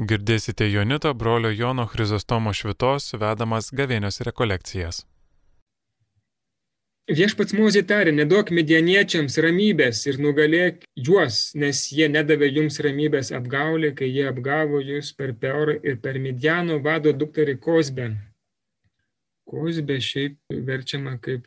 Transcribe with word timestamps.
Girdėsite 0.00 0.64
Jonito 0.64 1.10
brolio 1.12 1.50
Jono 1.52 1.84
Chrizostomo 1.84 2.54
švitos 2.56 3.10
vedamas 3.20 3.66
gavėnios 3.76 4.22
rekolekcijas. 4.24 5.02
Viešpats 7.10 7.52
Mozė 7.58 7.82
tarė, 7.90 8.14
neduok 8.16 8.52
midieniečiams 8.56 9.36
ramybės 9.44 10.00
ir 10.06 10.16
nugalėk 10.24 10.86
juos, 11.08 11.40
nes 11.52 11.82
jie 11.92 12.08
nedavė 12.08 12.48
jums 12.48 12.80
ramybės 12.86 13.32
apgaulė, 13.36 13.90
kai 13.98 14.08
jie 14.08 14.24
apgavo 14.30 14.80
jūs 14.80 15.12
per 15.18 15.34
Peorą 15.42 15.76
ir 15.84 16.00
per 16.00 16.16
Midiano 16.16 16.80
vado 16.80 17.12
dukterį 17.12 17.58
Kozbę. 17.60 18.08
Kozbė 19.52 20.00
šiaip 20.00 20.38
verčiama 20.70 21.18
kaip 21.20 21.44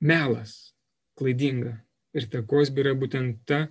melas, 0.00 0.74
klaidinga. 1.14 1.76
Ir 2.16 2.26
ta 2.32 2.42
Kozbė 2.42 2.88
yra 2.88 2.98
būtent 2.98 3.44
ta, 3.46 3.68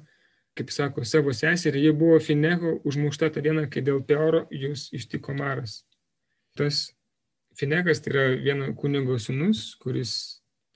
kaip 0.58 0.72
sako, 0.74 1.06
savo 1.08 1.34
seserį, 1.34 1.88
ji 1.88 1.96
buvo 1.98 2.20
Fineho 2.22 2.78
užmušta 2.86 3.32
tą 3.34 3.42
dieną, 3.46 3.66
kai 3.74 3.82
dėl 3.86 4.04
Peoro 4.06 4.46
jūs 4.54 4.90
ištiko 4.94 5.34
maras. 5.38 5.82
Tas 6.57 6.92
Finekas 7.57 8.02
tai 8.02 8.14
yra 8.14 8.25
vieno 8.38 8.70
kunigo 8.78 9.18
sunus, 9.21 9.74
kuris 9.82 10.14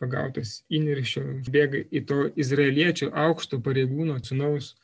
pagautas 0.01 0.61
įniršio, 0.69 1.23
bėga 1.49 1.83
į 1.89 2.03
to 2.09 2.19
izraeliečio 2.37 3.09
aukšto 3.17 3.61
pareigūno 3.65 4.17
sunaus 4.25 4.75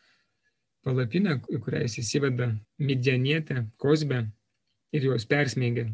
palapinę, 0.84 1.38
į 1.54 1.60
kurią 1.64 1.84
jis 1.86 2.00
įsiveda 2.02 2.50
midianietę, 2.82 3.68
kozbę 3.82 4.23
ir 4.94 5.06
juos 5.10 5.26
persmeigia 5.30 5.88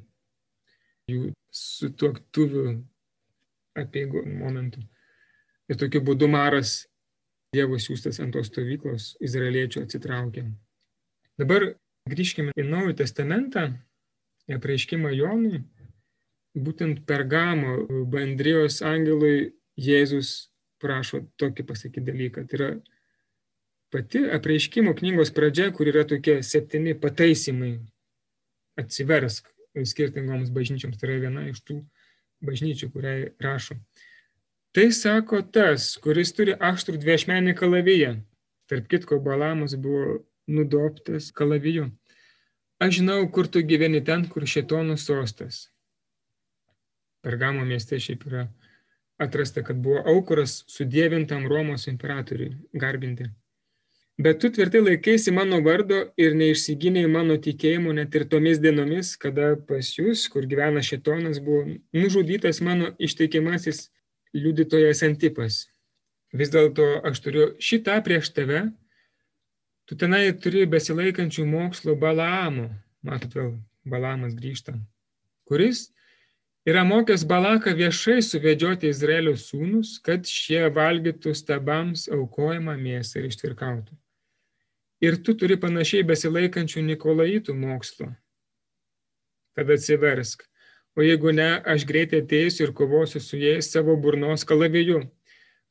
jų 1.10 1.34
sutuoktuvių 1.56 2.64
apieigų 3.80 4.24
momentų. 4.40 4.84
Ir 5.70 5.78
tokiu 5.80 6.02
būdu 6.06 6.30
Maras 6.32 6.84
Dievo 7.56 7.80
siūstas 7.82 8.20
ant 8.22 8.36
tos 8.36 8.52
stovyklos 8.52 9.16
izraeliečių 9.26 9.82
atsitraukė. 9.82 10.44
Dabar 11.42 11.72
grįžkime 12.10 12.54
į 12.54 12.66
Naują 12.68 12.94
Testamentą, 13.00 13.72
apreiškimą 14.54 15.14
Jonui. 15.18 15.64
Būtent 16.54 17.02
Pergamo 17.10 18.04
bendrijos 18.14 18.84
angelui 18.86 19.50
Jėzus 19.80 20.52
prašo 20.82 21.24
tokį 21.42 21.66
pasakyti 21.72 22.06
dalyką. 22.12 22.46
Tai 22.50 22.60
yra 22.60 22.70
pati 23.94 24.24
apreiškimo 24.38 24.94
knygos 25.02 25.34
pradžia, 25.34 25.72
kur 25.74 25.90
yra 25.90 26.06
tokie 26.10 26.40
septyni 26.46 26.94
pataisimai. 27.02 27.80
Atsiversk 28.78 29.50
skirtingoms 29.90 30.54
bažnyčioms. 30.54 31.02
Tai 31.02 31.10
yra 31.10 31.24
viena 31.26 31.48
iš 31.50 31.64
tų 31.66 31.82
bažnyčių, 32.46 32.92
kuriai 32.94 33.32
rašo. 33.42 33.80
Tai 34.72 34.92
sako 34.94 35.42
tas, 35.42 35.96
kuris 35.98 36.30
turi 36.38 36.54
aštrų 36.54 37.00
dviešmenį 37.02 37.56
kalaviją. 37.58 38.12
Tarp 38.70 38.86
kitko, 38.92 39.18
Balamas 39.26 39.74
buvo 39.74 40.20
nudoptas 40.46 41.32
kalaviju. 41.34 41.88
Aš 42.78 43.00
žinau, 43.00 43.24
kur 43.34 43.50
tu 43.50 43.64
gyveni 43.66 44.04
ten, 44.06 44.28
kur 44.30 44.46
šetonų 44.46 45.00
sostas. 45.02 45.72
Pergamo 47.26 47.66
mieste 47.66 47.98
šiaip 47.98 48.30
yra 48.30 48.46
atrasta, 49.20 49.66
kad 49.66 49.82
buvo 49.82 50.06
aukuras 50.06 50.62
sudėvintam 50.70 51.50
Romos 51.50 51.90
imperatoriui 51.90 52.54
garbinti. 52.86 53.32
Bet 54.22 54.38
tu 54.44 54.54
tvirtai 54.54 54.86
laikėsi 54.86 55.34
mano 55.34 55.64
vardo 55.66 56.06
ir 56.20 56.38
neišsiginiai 56.38 57.10
mano 57.10 57.42
tikėjimo 57.42 57.96
net 57.98 58.16
ir 58.16 58.30
tomis 58.30 58.62
dienomis, 58.62 59.16
kada 59.18 59.56
pas 59.68 59.96
jūs, 59.98 60.30
kur 60.30 60.46
gyvena 60.46 60.86
šetonas, 60.86 61.42
buvo 61.42 61.66
nužudytas 61.96 62.62
mano 62.62 62.94
išteikiamasis 63.00 63.88
liudytojas 64.36 65.04
Antipas. 65.08 65.64
Vis 66.36 66.52
dėlto 66.54 66.86
aš 67.10 67.22
turiu 67.26 67.46
šitą 67.62 67.98
prieš 68.06 68.30
tave, 68.36 68.68
tu 69.90 69.98
tenai 69.98 70.30
turi 70.38 70.68
besilaikančių 70.70 71.46
mokslo 71.50 71.96
Balaamo, 71.98 72.68
matot 73.02 73.34
vėl, 73.34 73.56
Balaamas 73.90 74.36
grįžta, 74.38 74.76
kuris 75.50 75.88
yra 76.70 76.84
mokęs 76.86 77.24
Balaką 77.26 77.74
viešai 77.74 78.20
suvedžioti 78.22 78.92
Izraelio 78.92 79.34
sūnus, 79.40 79.96
kad 80.06 80.30
šie 80.30 80.68
valgytų 80.76 81.34
stabams 81.34 82.06
aukojimą 82.14 82.76
mėsą 82.78 83.24
ir 83.24 83.32
ištvirkautų. 83.32 83.98
Ir 85.00 85.16
tu 85.24 85.34
turi 85.40 85.56
panašiai 85.58 86.04
besilaikančių 86.04 86.84
Nikolaitų 86.92 87.56
mokslo. 87.56 88.12
Tad 89.56 89.72
atsiversk, 89.72 90.44
o 91.00 91.04
jeigu 91.06 91.32
ne, 91.32 91.48
aš 91.64 91.86
greitai 91.88 92.20
ateisiu 92.26 92.68
ir 92.68 92.74
kovosiu 92.76 93.22
su 93.24 93.40
jais 93.40 93.72
savo 93.72 93.96
burnos 93.96 94.44
kalaviju. 94.44 95.06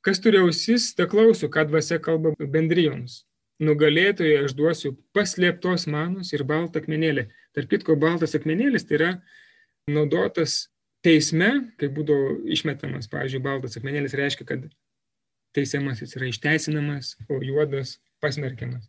Kas 0.00 0.22
turi 0.24 0.40
ausis, 0.40 0.94
te 0.96 1.04
klausiu, 1.10 1.50
ką 1.52 1.66
dvasia 1.68 1.98
kalba 2.00 2.32
bendrijoms. 2.38 3.24
Nugalėtojai 3.60 4.44
aš 4.46 4.54
duosiu 4.56 4.94
paslėptos 5.12 5.84
manus 5.90 6.32
ir 6.32 6.46
baltą 6.48 6.80
akmenėlį. 6.80 7.26
Tarp 7.52 7.72
kitko, 7.74 7.96
baltas 8.00 8.36
akmenėlis 8.38 8.86
tai 8.88 8.96
yra 9.00 9.10
naudotas 9.90 10.68
teisme, 11.04 11.50
kai 11.76 11.90
būdavo 11.92 12.38
išmetamas, 12.54 13.10
pavyzdžiui, 13.12 13.42
baltas 13.44 13.76
akmenėlis 13.76 14.16
reiškia, 14.16 14.46
kad 14.48 14.64
teisiamasis 15.58 16.16
yra 16.16 16.30
išteisinamas, 16.30 17.16
o 17.28 17.42
juodas 17.44 17.98
pasmerkiamas. 18.22 18.88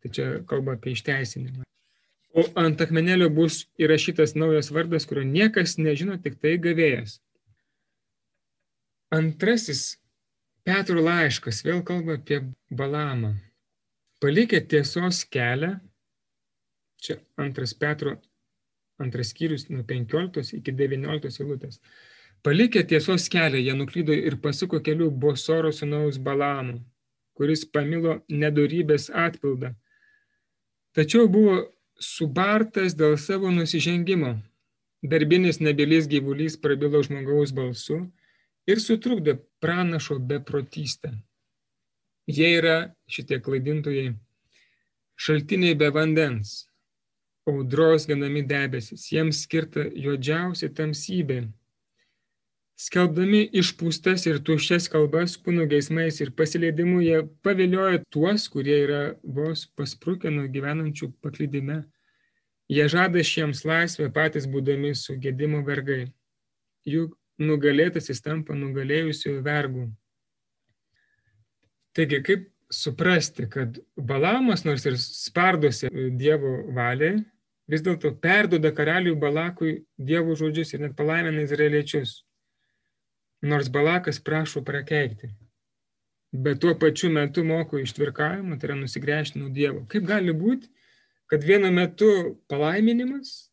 Tai 0.00 0.14
čia 0.14 0.30
kalba 0.48 0.78
apie 0.78 0.94
išteisinimą. 0.94 1.66
O 2.34 2.42
ant 2.58 2.80
akmenėlio 2.82 3.28
bus 3.30 3.60
įrašytas 3.78 4.34
naujas 4.34 4.72
vardas, 4.74 5.06
kurio 5.06 5.22
niekas 5.22 5.76
nežino, 5.78 6.16
tik 6.18 6.40
tai 6.42 6.56
gavėjas. 6.58 7.20
Antrasis 9.14 9.84
Petro 10.66 11.02
laiškas 11.04 11.60
vėl 11.62 11.84
kalba 11.86 12.16
apie 12.18 12.40
Balamą. 12.72 13.34
Palikę 14.18 14.58
tiesos 14.66 15.20
kelią, 15.30 15.76
čia 16.98 17.18
antras 17.38 17.74
Petro, 17.76 18.16
antras 18.98 19.30
skyrius 19.34 19.68
nuo 19.68 19.84
15 19.86 20.56
iki 20.58 20.74
19 20.74 21.44
eilutės. 21.44 21.78
Palikę 22.42 22.82
tiesos 22.88 23.28
kelią, 23.30 23.60
jie 23.60 23.76
nuklydo 23.76 24.16
ir 24.16 24.40
pasuko 24.40 24.80
keliu 24.82 25.10
Bosoro 25.10 25.70
sunaus 25.72 26.18
Balamo, 26.18 26.80
kuris 27.38 27.62
pamilo 27.68 28.22
nedorybės 28.32 29.10
atpildą. 29.12 29.74
Tačiau 30.96 31.28
buvo 31.28 31.60
subartas 32.04 32.94
dėl 32.98 33.16
savo 33.20 33.50
nusižengimo. 33.54 34.36
Darbinis 35.04 35.60
nebylys 35.60 36.06
gyvulys 36.08 36.56
prabilo 36.60 37.02
žmogaus 37.04 37.52
balsu 37.52 37.98
ir 38.68 38.80
sutrukdė 38.80 39.36
pranašo 39.60 40.16
beprotystę. 40.20 41.12
Jie 42.24 42.54
yra 42.56 42.76
šitie 43.10 43.40
klaidintojai 43.44 44.14
šaltiniai 45.20 45.76
be 45.78 45.90
vandens, 45.92 46.64
audros 47.46 48.06
ganami 48.08 48.42
debesis, 48.48 49.10
jiems 49.12 49.44
skirta 49.44 49.84
juodžiausia 49.92 50.70
tamsybė. 50.74 51.44
Skelbdami 52.80 53.44
išpūstas 53.60 54.24
ir 54.26 54.40
tuščias 54.42 54.88
kalbas 54.90 55.36
kūno 55.38 55.68
geismais 55.70 56.16
ir 56.24 56.32
pasileidimu, 56.34 57.02
jie 57.04 57.20
pavilioja 57.46 58.00
tuos, 58.10 58.48
kurie 58.50 58.80
yra 58.82 59.02
vos 59.22 59.68
pasprukę 59.78 60.32
nuo 60.34 60.48
gyvenančių 60.50 61.12
paklydime 61.22 61.84
Jie 62.70 62.86
žada 62.88 63.20
šiems 63.20 63.64
laisvę 63.68 64.08
patys 64.12 64.46
būdami 64.48 64.94
su 64.96 65.18
gedimo 65.20 65.60
vergai. 65.66 66.06
Juk 66.88 67.12
nugalėtasis 67.40 68.22
tampa 68.24 68.56
nugalėjusių 68.56 69.36
vergų. 69.44 69.88
Taigi, 71.94 72.20
kaip 72.26 72.48
suprasti, 72.72 73.46
kad 73.50 73.78
Balamas, 73.96 74.64
nors 74.64 74.84
ir 74.88 74.96
spardosi 74.98 75.90
Dievo 76.18 76.56
valiai, 76.74 77.20
vis 77.70 77.84
dėlto 77.84 78.14
perdoda 78.20 78.72
karaliui 78.74 79.16
Balakui 79.18 79.76
Dievo 79.98 80.34
žodžius 80.38 80.74
ir 80.74 80.84
net 80.86 80.96
palaimina 80.98 81.44
izraeliečius. 81.44 82.22
Nors 83.44 83.68
Balakas 83.68 84.22
prašo 84.24 84.64
prakeikti. 84.64 85.28
Bet 86.34 86.58
tuo 86.64 86.72
pačiu 86.80 87.12
metu 87.14 87.44
moko 87.46 87.78
ištvirkavimą, 87.78 88.56
tai 88.58 88.70
yra 88.70 88.78
nusigręžti 88.78 89.38
nuo 89.38 89.52
Dievo. 89.54 89.84
Kaip 89.90 90.08
gali 90.08 90.32
būti, 90.34 90.70
kad 91.34 91.42
vienu 91.42 91.72
metu 91.72 92.38
palaiminimas, 92.46 93.50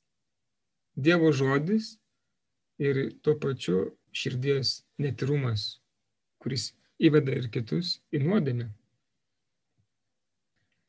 Dievo 0.95 1.31
žodis 1.33 1.95
ir 2.77 2.97
tuo 3.25 3.33
pačiu 3.41 3.79
širdies 4.13 4.83
netirumas, 5.01 5.79
kuris 6.37 6.67
įveda 7.01 7.33
ir 7.39 7.47
kitus 7.49 7.95
į 8.13 8.21
nuodėmę. 8.21 8.67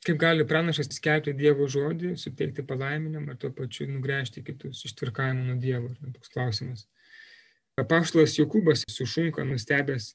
Kaip 0.05 0.21
gali 0.21 0.45
pranašas 0.45 0.93
skelbti 0.93 1.33
Dievo 1.39 1.71
žodį, 1.71 2.13
suteikti 2.21 2.67
palaiminimą 2.69 3.39
ir 3.39 3.41
tuo 3.41 3.55
pačiu 3.57 3.89
nugręžti 3.89 4.45
kitus 4.45 4.85
ištvirkavimą 4.91 5.49
nuo 5.49 5.59
Dievo? 5.65 5.95
Toks 6.19 6.37
klausimas. 6.37 6.85
Apaštalas 7.81 8.37
Jokūbas 8.37 8.85
sušunka 8.85 9.49
nustebęs. 9.49 10.13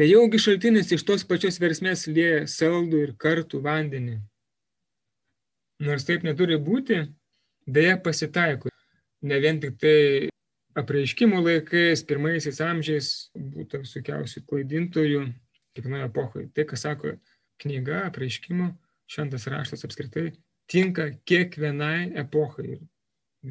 Nejaugi 0.00 0.40
šaltinis 0.40 0.96
iš 0.96 1.04
tos 1.04 1.28
pačios 1.28 1.60
versmės 1.60 2.08
lieja 2.08 2.46
saldų 2.48 3.08
ir 3.10 3.18
kartų 3.20 3.60
vandenį, 3.60 4.22
Nors 5.82 6.06
taip 6.06 6.22
neturi 6.26 6.58
būti, 6.62 7.00
dėja 7.66 7.96
pasitaiko. 8.02 8.70
Ne 9.26 9.38
vien 9.42 9.58
tik 9.62 9.78
tai 9.82 10.28
apreiškimo 10.78 11.40
laikais, 11.42 12.04
pirmaisiais 12.06 12.60
amžiais 12.64 13.08
būtų 13.34 13.82
visokiausių 13.82 14.44
klaidintojų 14.48 15.24
kiekvienoje 15.74 16.08
epochoje. 16.08 16.46
Tai, 16.54 16.66
ką 16.70 16.78
sako 16.78 17.16
knyga 17.62 18.06
apreiškimo, 18.08 18.70
šventas 19.10 19.46
raštas 19.50 19.84
apskritai 19.86 20.30
tinka 20.70 21.10
kiekvienai 21.28 22.12
epochai. 22.22 22.78
Ir 22.78 22.82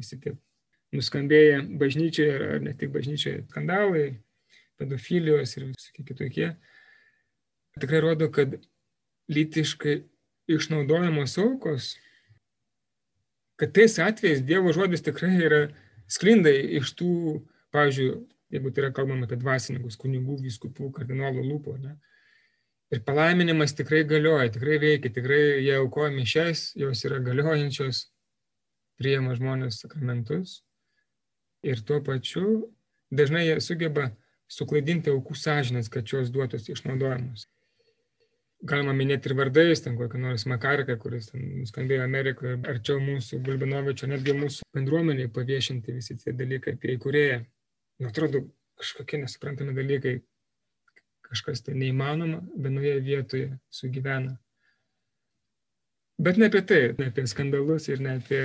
visi 0.00 0.18
tie 0.20 0.34
nuskambėję 0.96 1.62
bažnyčioje 1.80 2.36
ar 2.56 2.62
ne 2.64 2.74
tik 2.76 2.92
bažnyčioje 2.94 3.44
skandalai, 3.50 4.06
pedofilijos 4.80 5.56
ir 5.56 5.68
visokie 5.70 6.04
kitokie, 6.08 6.48
tikrai 7.80 8.00
rodo, 8.04 8.28
kad 8.32 8.56
lytiškai 9.32 10.00
išnaudojamos 10.52 11.38
aukos, 11.40 11.94
kad 13.62 13.74
tais 13.78 13.94
atvejais 14.02 14.42
Dievo 14.42 14.74
žodis 14.74 15.04
tikrai 15.06 15.36
yra 15.46 15.62
sklinda 16.10 16.50
iš 16.50 16.92
tų, 16.98 17.12
pavyzdžiui, 17.72 18.14
jeigu 18.52 18.72
tai 18.74 18.84
yra 18.84 18.94
kalbama 18.94 19.28
apie 19.28 19.38
dvasininkus, 19.40 19.96
kunigų, 20.00 20.42
viskupų, 20.42 20.90
kardinolų 20.98 21.46
lūpų, 21.46 21.76
ne, 21.84 21.94
Ir 22.92 23.00
palaiminimas 23.00 23.72
tikrai 23.72 24.02
galioja, 24.04 24.50
tikrai 24.52 24.74
veikia, 24.76 25.08
tikrai 25.16 25.62
jie 25.64 25.78
aukoja 25.78 26.10
mišes, 26.12 26.74
jos 26.76 27.00
yra 27.08 27.22
galiojančios, 27.24 28.02
priema 29.00 29.32
žmonės 29.38 29.78
sakramentus. 29.80 30.58
Ir 31.64 31.80
tuo 31.88 32.02
pačiu 32.04 32.68
dažnai 33.08 33.46
jie 33.46 33.56
sugeba 33.64 34.10
suklaidinti 34.52 35.08
aukų 35.08 35.38
sąžinės, 35.40 35.88
kad 35.88 36.04
šios 36.04 36.28
duotos 36.34 36.68
išnaudojamos. 36.68 37.46
Galima 38.62 38.92
minėti 38.94 39.26
ir 39.26 39.34
vardais, 39.34 39.80
ten 39.82 39.96
kokią 39.98 40.20
nors 40.22 40.44
Makarką, 40.46 40.94
kuris 41.02 41.32
nuskambėjo 41.34 42.04
Amerikoje, 42.04 42.60
arčiau 42.70 43.00
mūsų 43.02 43.40
Bulbinovičio, 43.42 44.06
netgi 44.12 44.36
mūsų 44.38 44.68
bendruomeniai 44.76 45.30
paviešinti 45.34 45.96
visi 45.96 46.14
tie 46.20 46.34
dalykai 46.38 46.76
apie 46.76 46.92
įkūrėją. 46.94 47.40
Nu, 48.02 48.10
atrodo, 48.12 48.44
kažkokie 48.78 49.18
nesuprantami 49.24 49.74
dalykai, 49.74 50.14
kažkas 51.26 51.64
tai 51.66 51.74
neįmanoma, 51.80 52.38
vienoje 52.54 52.94
vietoje 53.02 53.48
sugyvena. 53.74 54.36
Bet 56.22 56.38
ne 56.38 56.46
apie 56.46 56.62
tai, 56.62 56.80
ne 57.00 57.08
apie 57.10 57.24
skandalus 57.26 57.88
ir 57.90 58.02
ne 58.04 58.18
apie 58.20 58.42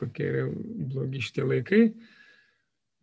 kokie 0.00 0.26
yra 0.32 0.48
blogi 0.90 1.22
šitie 1.22 1.46
laikai, 1.46 1.84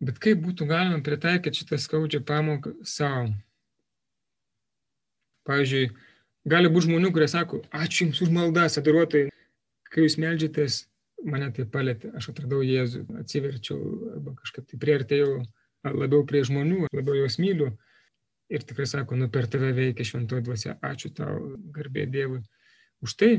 bet 0.04 0.20
kaip 0.20 0.44
būtų 0.44 0.68
galima 0.68 1.00
pritaikyti 1.04 1.62
šitą 1.62 1.78
skaudžią 1.80 2.20
pamoką 2.28 2.74
savo. 2.84 3.30
Pavyzdžiui, 5.48 5.88
gali 6.50 6.70
būti 6.72 6.88
žmonių, 6.88 7.12
kurie 7.14 7.28
sako, 7.30 7.62
ačiū 7.74 8.06
Jums 8.06 8.22
už 8.24 8.32
maldas, 8.34 8.78
adoruotojai, 8.80 9.30
kai 9.92 10.04
Jūs 10.04 10.18
melžytės, 10.22 10.82
mane 11.26 11.50
tai 11.54 11.66
palėtė, 11.68 12.12
aš 12.18 12.30
atradau 12.32 12.60
Jėzų, 12.64 13.04
atsiverčiau 13.22 13.78
arba 14.14 14.34
kažkaip 14.38 14.68
tai 14.70 14.80
priartėjau 14.82 15.38
labiau 15.84 16.24
prie 16.26 16.42
žmonių, 16.46 16.88
labiau 16.92 17.22
juos 17.22 17.38
myliu. 17.40 17.72
Ir 18.48 18.64
tikrai 18.64 18.86
sako, 18.88 19.16
nu 19.20 19.28
per 19.28 19.46
tave 19.50 19.74
veikia 19.76 20.06
šventoji 20.08 20.46
dvasia, 20.46 20.78
ačiū 20.84 21.10
tau, 21.14 21.56
garbė 21.74 22.06
Dievui. 22.08 22.40
Už 23.04 23.14
tai. 23.20 23.32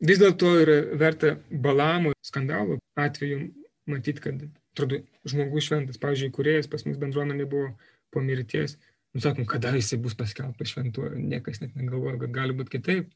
Vis 0.00 0.20
dėlto 0.22 0.54
yra 0.62 0.78
verta 0.96 1.34
balamų 1.50 2.14
skandalų 2.24 2.78
atveju 2.96 3.50
matyti, 3.90 4.22
kad, 4.24 4.40
atrodo, 4.72 5.02
žmogus 5.28 5.68
šventas, 5.68 6.00
pavyzdžiui, 6.00 6.32
kuriejas 6.32 6.70
pas 6.70 6.86
mus 6.86 7.00
bendruomenė 7.00 7.48
buvo 7.50 7.72
po 8.14 8.22
mirties, 8.24 8.78
nu 9.14 9.24
sakom, 9.24 9.46
kada 9.48 9.72
jisai 9.76 9.98
bus 10.02 10.16
paskelbtas 10.18 10.74
šventuoju, 10.74 11.18
niekas 11.18 11.62
net 11.62 11.74
negalvoja, 11.78 12.18
kad 12.22 12.34
gali 12.34 12.56
būti 12.56 12.76
kitaip. 12.76 13.10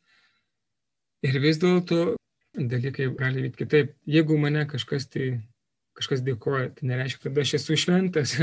Ir 1.22 1.38
vis 1.42 1.60
dėlto 1.62 2.16
dalykai 2.58 3.10
gali 3.18 3.46
būti 3.46 3.64
kitaip. 3.64 3.96
Jeigu 4.08 4.38
mane 4.40 4.64
kažkas 4.70 5.06
tai 5.12 5.34
kažkas 5.98 6.22
dėkoja, 6.24 6.72
tai 6.76 6.88
nereiškia, 6.90 7.28
kad 7.28 7.40
aš 7.42 7.54
esu 7.60 7.76
šventas. 7.78 8.36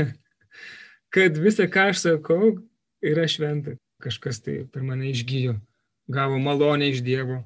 kad 1.14 1.38
visa, 1.38 1.66
ką 1.70 1.90
aš 1.92 2.04
sakau, 2.04 2.52
yra 3.02 3.26
šventa. 3.30 3.76
Kažkas 4.00 4.40
tai 4.44 4.62
per 4.72 4.84
mane 4.86 5.10
išgyjo, 5.10 5.58
gavo 6.08 6.38
malonę 6.40 6.88
iš 6.88 7.02
Dievo. 7.04 7.42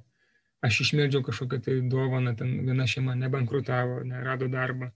Aš 0.64 0.84
išmeldžiau 0.84 1.24
kažkokią 1.26 1.58
tai 1.64 1.80
dovaną, 1.92 2.36
ten 2.38 2.52
viena 2.64 2.86
šeima 2.88 3.16
nebankrutavo, 3.18 3.98
nerado 4.06 4.46
darbą. 4.48 4.92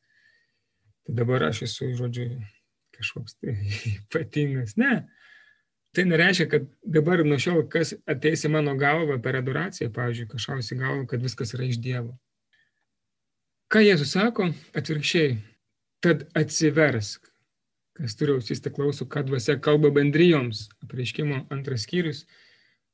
Tai 1.05 1.17
dabar 1.19 1.49
aš 1.49 1.65
esu, 1.67 1.91
žodžiu, 1.99 2.31
kažkoks 2.99 3.39
tai 3.39 3.55
ypatingas. 3.95 4.77
Ne. 4.81 5.07
Tai 5.97 6.05
nereiškia, 6.05 6.47
kad 6.53 6.67
dabar 6.85 7.25
nuo 7.25 7.39
šiol 7.41 7.65
kas 7.73 7.95
ateis 8.07 8.45
į 8.45 8.53
mano 8.53 8.75
galvą 8.79 9.17
per 9.25 9.39
adoraciją, 9.41 9.89
pavyzdžiui, 9.95 10.29
kažkaus 10.35 10.73
į 10.75 10.81
galvą, 10.83 11.07
kad 11.11 11.25
viskas 11.25 11.55
yra 11.57 11.67
iš 11.67 11.81
Dievo. 11.83 12.13
Ką 13.73 13.83
Jėzus 13.85 14.13
sako? 14.17 14.51
Atvirkščiai. 14.77 15.39
Tad 16.05 16.29
atsiversk, 16.39 17.27
kas 17.99 18.15
turi 18.17 18.37
ausis, 18.37 18.63
tai 18.63 18.71
klauso, 18.73 19.09
ką 19.11 19.25
dvasia 19.27 19.59
kalba 19.61 19.91
bendrijoms. 19.97 20.69
Apreiškimo 20.85 21.43
antras 21.55 21.89
skyrius, 21.89 22.23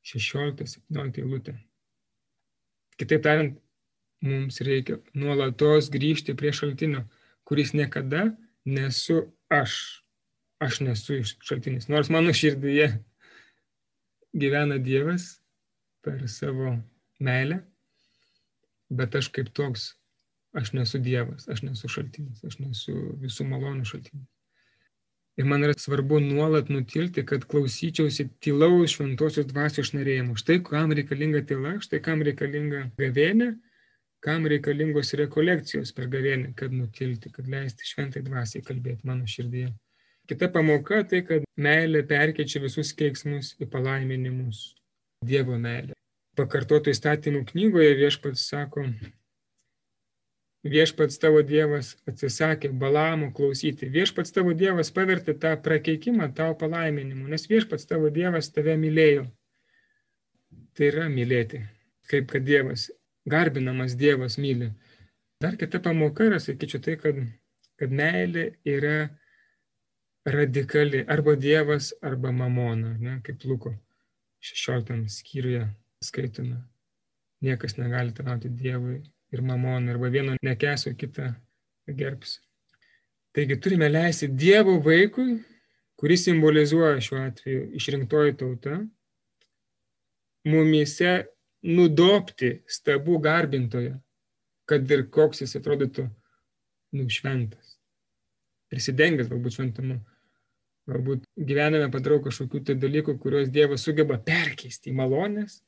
16-17 0.07 1.21
eilutė. 1.21 1.59
Kitaip 3.01 3.23
tariant, 3.27 3.59
mums 4.25 4.61
reikia 4.65 5.01
nuolatos 5.19 5.91
grįžti 5.93 6.35
prie 6.39 6.53
šaltinio, 6.57 7.05
kuris 7.45 7.75
niekada 7.77 8.31
nesu 8.65 9.21
aš. 9.61 9.77
Aš 10.63 10.81
nesu 10.81 11.19
šaltinis. 11.45 11.89
Nors 11.91 12.09
mano 12.15 12.33
širdyje 12.33 12.89
gyvena 14.35 14.79
Dievas 14.83 15.41
per 16.05 16.23
savo 16.31 16.77
meilę, 17.23 17.61
bet 18.91 19.17
aš 19.19 19.29
kaip 19.35 19.51
toks, 19.57 19.91
aš 20.57 20.73
nesu 20.77 21.01
Dievas, 21.03 21.49
aš 21.51 21.65
nesu 21.67 21.91
šaltinis, 21.91 22.45
aš 22.47 22.61
nesu 22.63 22.95
visų 23.23 23.47
malonų 23.51 23.87
šaltinis. 23.89 24.29
Ir 25.35 25.49
man 25.51 25.67
yra 25.67 25.75
svarbu 25.75 26.21
nuolat 26.23 26.69
nutilti, 26.71 27.25
kad 27.27 27.43
klausyčiausi 27.51 28.29
tylaus 28.45 28.95
šventosios 28.95 29.49
dvasios 29.51 29.91
šnarėjimų. 29.91 30.37
Štai 30.39 30.61
kam 30.63 30.95
reikalinga 30.95 31.43
tyla, 31.49 31.73
štai 31.83 31.99
kam 32.05 32.23
reikalinga 32.23 32.85
gavėnė, 33.01 33.57
kam 34.25 34.47
reikalingos 34.49 35.13
rekolekcijos 35.21 35.93
per 35.97 36.09
gavėnę, 36.13 36.55
kad 36.57 36.73
nutilti, 36.73 37.33
kad 37.33 37.49
leisti 37.51 37.85
šventai 37.89 38.23
dvasiai 38.25 38.65
kalbėti 38.65 39.05
mano 39.09 39.29
širdyje. 39.29 39.73
Kita 40.31 40.49
pamoka 40.49 41.03
tai, 41.05 41.21
kad 41.29 41.45
meilė 41.61 42.01
perkeičia 42.09 42.63
visus 42.63 42.95
keiksmus 42.97 43.53
į 43.61 43.69
palaiminimus. 43.73 44.71
Dievo 45.25 45.59
meilė. 45.61 45.93
Pakartoto 46.39 46.91
įstatymų 46.91 47.45
knygoje 47.51 47.93
viešpats 48.01 48.47
sako, 48.49 48.87
viešpats 50.65 51.21
tavo 51.21 51.45
Dievas 51.45 51.93
atsisakė 52.09 52.73
balamų 52.81 53.31
klausyti. 53.37 53.91
Viešpats 53.93 54.33
tavo 54.35 54.57
Dievas 54.57 54.91
pavertė 54.97 55.37
tą 55.41 55.53
prakeikimą 55.61 56.33
tavo 56.35 56.57
palaiminimu, 56.65 57.29
nes 57.29 57.45
viešpats 57.51 57.87
tavo 57.93 58.11
Dievas 58.13 58.49
tave 58.57 58.79
mylėjo. 58.81 59.29
Tai 60.75 60.89
yra 60.89 61.07
mylėti, 61.13 61.61
kaip 62.11 62.33
kad 62.33 62.49
Dievas, 62.49 62.89
garbinamas 63.27 63.97
Dievas 63.97 64.39
myli. 64.39 64.71
Dar 65.41 65.57
kita 65.57 65.81
pamoka 65.83 66.25
yra, 66.25 66.39
sakyčiau, 66.41 66.83
tai, 66.85 66.97
kad, 67.01 67.19
kad 67.81 67.93
meilė 67.93 68.51
yra 68.69 69.09
radikali, 70.25 71.05
arba 71.09 71.35
Dievas, 71.37 71.93
arba 72.03 72.33
mamona, 72.33 72.95
ne, 73.01 73.19
kaip 73.25 73.45
Luko 73.45 73.75
16 74.45 75.09
skyriuje 75.09 75.67
skaitome. 76.05 76.63
Niekas 77.45 77.77
negali 77.77 78.15
tarnauti 78.17 78.49
Dievui 78.49 79.03
ir 79.33 79.43
mamoną, 79.43 79.93
arba 79.93 80.09
vieno 80.13 80.37
nekesiu, 80.43 80.95
kitą 80.97 81.33
gerbsiu. 81.89 82.41
Taigi 83.35 83.59
turime 83.61 83.89
leisti 83.91 84.29
Dievo 84.31 84.79
vaikui, 84.81 85.41
kuris 85.99 86.25
simbolizuoja 86.25 87.01
šiuo 87.03 87.21
atveju 87.27 87.65
išrinktoji 87.75 88.37
tauta, 88.39 88.79
mumise 90.47 91.25
nudopti 91.65 92.59
stabų 92.69 93.19
garbintoje, 93.25 93.95
kad 94.69 94.91
ir 94.93 95.07
koks 95.13 95.43
jis 95.45 95.57
atrodytų 95.59 96.07
nušventas. 96.95 97.79
Prisidengęs 98.73 99.31
galbūt 99.33 99.59
šventumu. 99.59 100.01
Galbūt 100.91 101.25
gyvename 101.41 101.89
padarau 101.93 102.21
kažkokių 102.25 102.61
tai 102.69 102.75
dalykų, 102.77 103.17
kuriuos 103.21 103.49
Dievas 103.53 103.87
sugeba 103.87 104.19
perkeisti 104.21 104.93
į 104.93 104.99
malonės, 104.99 105.63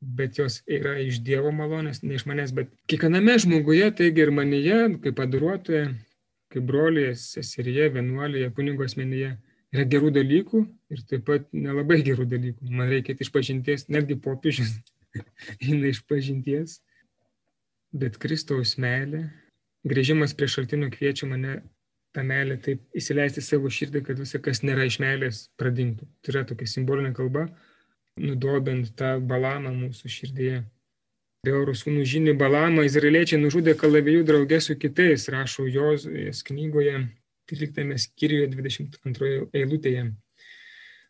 bet 0.00 0.40
jos 0.40 0.58
yra 0.66 0.96
iš 0.98 1.20
Dievo 1.22 1.52
malonės, 1.54 2.02
ne 2.02 2.16
iš 2.18 2.26
manęs, 2.26 2.54
bet 2.56 2.72
kiekviename 2.90 3.36
žmoguje, 3.44 3.92
taigi 3.94 4.24
ir 4.24 4.32
manyje, 4.34 4.80
kaip 5.04 5.18
padaruotoje, 5.20 5.84
kaip 6.50 6.66
brolėje, 6.66 7.14
seseryje, 7.20 7.92
vienuolėje, 7.94 8.50
kunigo 8.56 8.86
asmenyje, 8.88 9.36
yra 9.70 9.86
gerų 9.86 10.10
dalykų 10.18 10.64
ir 10.90 11.04
taip 11.06 11.28
pat 11.28 11.46
nelabai 11.54 12.00
gerų 12.06 12.26
dalykų. 12.32 12.72
Man 12.74 12.90
reikia 12.90 13.14
iš 13.14 13.30
pažinties, 13.30 13.86
netgi 13.92 14.18
popiežius 14.18 14.80
eina 15.66 15.90
iš 15.90 16.02
pažinties, 16.08 16.78
bet 17.92 18.18
Kristaus 18.22 18.76
meilė, 18.80 19.26
grįžimas 19.88 20.34
prie 20.36 20.48
šaltinių 20.50 20.90
kviečia 20.94 21.28
mane 21.30 21.60
tą 22.14 22.24
meilę 22.26 22.56
taip 22.62 22.82
įsileisti 22.96 23.42
savo 23.44 23.70
širdį, 23.70 24.02
kad 24.06 24.18
visa, 24.18 24.40
kas 24.42 24.64
nėra 24.66 24.86
iš 24.88 24.98
meilės, 25.02 25.44
pradingtų. 25.60 26.08
Tai 26.20 26.34
yra 26.34 26.44
tokia 26.48 26.66
simbolinė 26.70 27.12
kalba, 27.16 27.46
nudobint 28.20 28.90
tą 28.98 29.16
balamą 29.22 29.72
mūsų 29.76 30.10
širdyje. 30.10 30.62
Beoro 31.46 31.72
sūnų 31.72 32.02
žinį 32.04 32.34
balamą 32.40 32.82
izraeliečiai 32.84 33.40
nužudė 33.40 33.72
kalavijų 33.80 34.26
draugė 34.28 34.58
su 34.60 34.76
kitais, 34.76 35.28
rašo 35.32 35.64
jos 35.70 36.42
knygoje 36.50 36.98
13 37.48 37.96
skyriuje 38.02 38.50
22 38.52 39.30
eilutėje. 39.56 40.10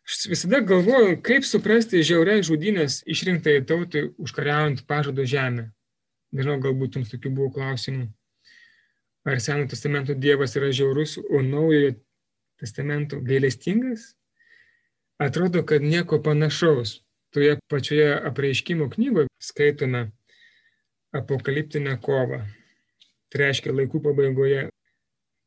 Aš 0.07 0.25
visada 0.31 0.59
galvoju, 0.65 1.19
kaip 1.23 1.45
suprasti 1.45 2.01
žiauriai 2.05 2.43
žudynės 2.45 3.01
išrinktai 3.09 3.59
tautai 3.67 4.07
užkariaujant 4.21 4.81
pažado 4.89 5.25
žemę. 5.27 5.69
Nežinau, 6.31 6.57
galbūt 6.63 6.97
jums 6.97 7.11
tokių 7.11 7.31
buvo 7.35 7.51
klausimų. 7.57 8.07
Ar 9.27 9.41
Seno 9.43 9.67
testamento 9.69 10.15
Dievas 10.17 10.55
yra 10.57 10.71
žiaurus, 10.73 11.19
o 11.21 11.43
naujojo 11.45 11.93
testamento 12.57 13.19
gailestingas? 13.21 14.15
Atrodo, 15.21 15.61
kad 15.67 15.85
nieko 15.85 16.21
panašaus. 16.23 17.01
Toje 17.31 17.59
pačioje 17.69 18.15
apreiškimo 18.27 18.89
knygoje 18.91 19.29
skaitome 19.39 20.07
apokaliptinę 21.15 21.93
kovą. 22.03 22.41
Tai 23.31 23.43
reiškia 23.45 23.71
laikų 23.75 24.01
pabaigoje, 24.03 24.65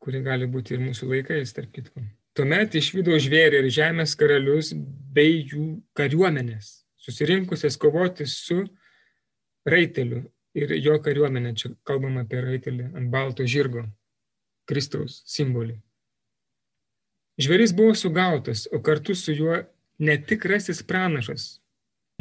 kuri 0.00 0.22
gali 0.24 0.48
būti 0.48 0.76
ir 0.76 0.84
mūsų 0.84 1.10
laikais, 1.10 1.52
tarp 1.56 1.74
kitko. 1.74 2.04
Tuomet 2.34 2.74
išvydo 2.74 3.14
žvėrį 3.22 3.60
ir 3.62 3.70
žemės 3.70 4.16
karalius 4.18 4.72
bei 5.14 5.44
jų 5.46 5.66
kariuomenės, 5.94 6.80
susirinkusias 6.98 7.78
kovoti 7.78 8.26
su 8.26 8.64
raiteliu 9.70 10.24
ir 10.58 10.74
jo 10.82 10.98
kariuomenė. 11.02 11.54
Čia 11.54 11.70
kalbama 11.86 12.24
apie 12.24 12.42
raitelį 12.42 12.90
ant 12.90 13.10
balto 13.12 13.46
žirgo, 13.46 13.84
Kristaus 14.66 15.20
simbolį. 15.30 15.78
Žvėris 17.38 17.74
buvo 17.74 17.94
sugautas, 17.98 18.66
o 18.74 18.82
kartu 18.82 19.14
su 19.18 19.34
juo 19.34 19.62
netikrasis 20.02 20.82
pranašas. 20.86 21.58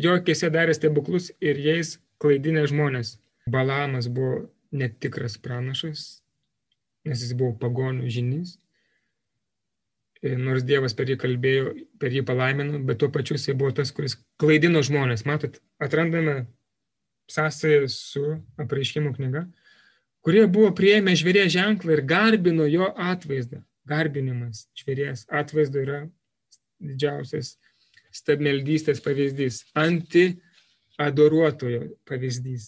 Jo 0.01 0.17
akise 0.17 0.49
darė 0.53 0.73
stebuklus 0.73 1.31
ir 1.41 1.57
jais 1.61 1.97
klaidinę 2.21 2.65
žmonės. 2.69 3.17
Balamas 3.49 4.07
buvo 4.09 4.47
netikras 4.73 5.37
pranašas, 5.37 6.23
nes 7.05 7.21
jis 7.21 7.33
buvo 7.37 7.53
pagonių 7.61 8.09
žinys. 8.09 8.59
Nors 10.23 10.63
Dievas 10.63 10.95
per 10.95 11.09
jį 11.11 11.17
kalbėjo, 11.19 11.73
per 11.99 12.13
jį 12.15 12.23
palaimino, 12.27 12.79
bet 12.87 13.01
tuo 13.01 13.09
pačiu 13.11 13.35
jis 13.35 13.49
buvo 13.59 13.73
tas, 13.75 13.91
kuris 13.91 14.15
klaidino 14.39 14.79
žmonės. 14.85 15.25
Matot, 15.27 15.59
atrandame 15.83 16.45
sąsąją 17.31 17.89
su 17.91 18.23
apreiškimo 18.59 19.11
knyga, 19.17 19.43
kurie 20.23 20.45
buvo 20.47 20.71
prieėmę 20.75 21.15
žvėrės 21.19 21.51
ženklą 21.57 21.97
ir 21.97 22.05
garbino 22.07 22.67
jo 22.71 22.87
atvaizdą 23.11 23.59
garbinimas 23.89 24.67
žvėries 24.77 25.25
atvaizdo 25.31 25.79
yra 25.83 25.99
didžiausias 26.83 27.57
stabmeldystės 28.13 29.01
pavyzdys, 29.03 29.63
anti-adoruotojo 29.79 31.81
pavyzdys. 32.09 32.63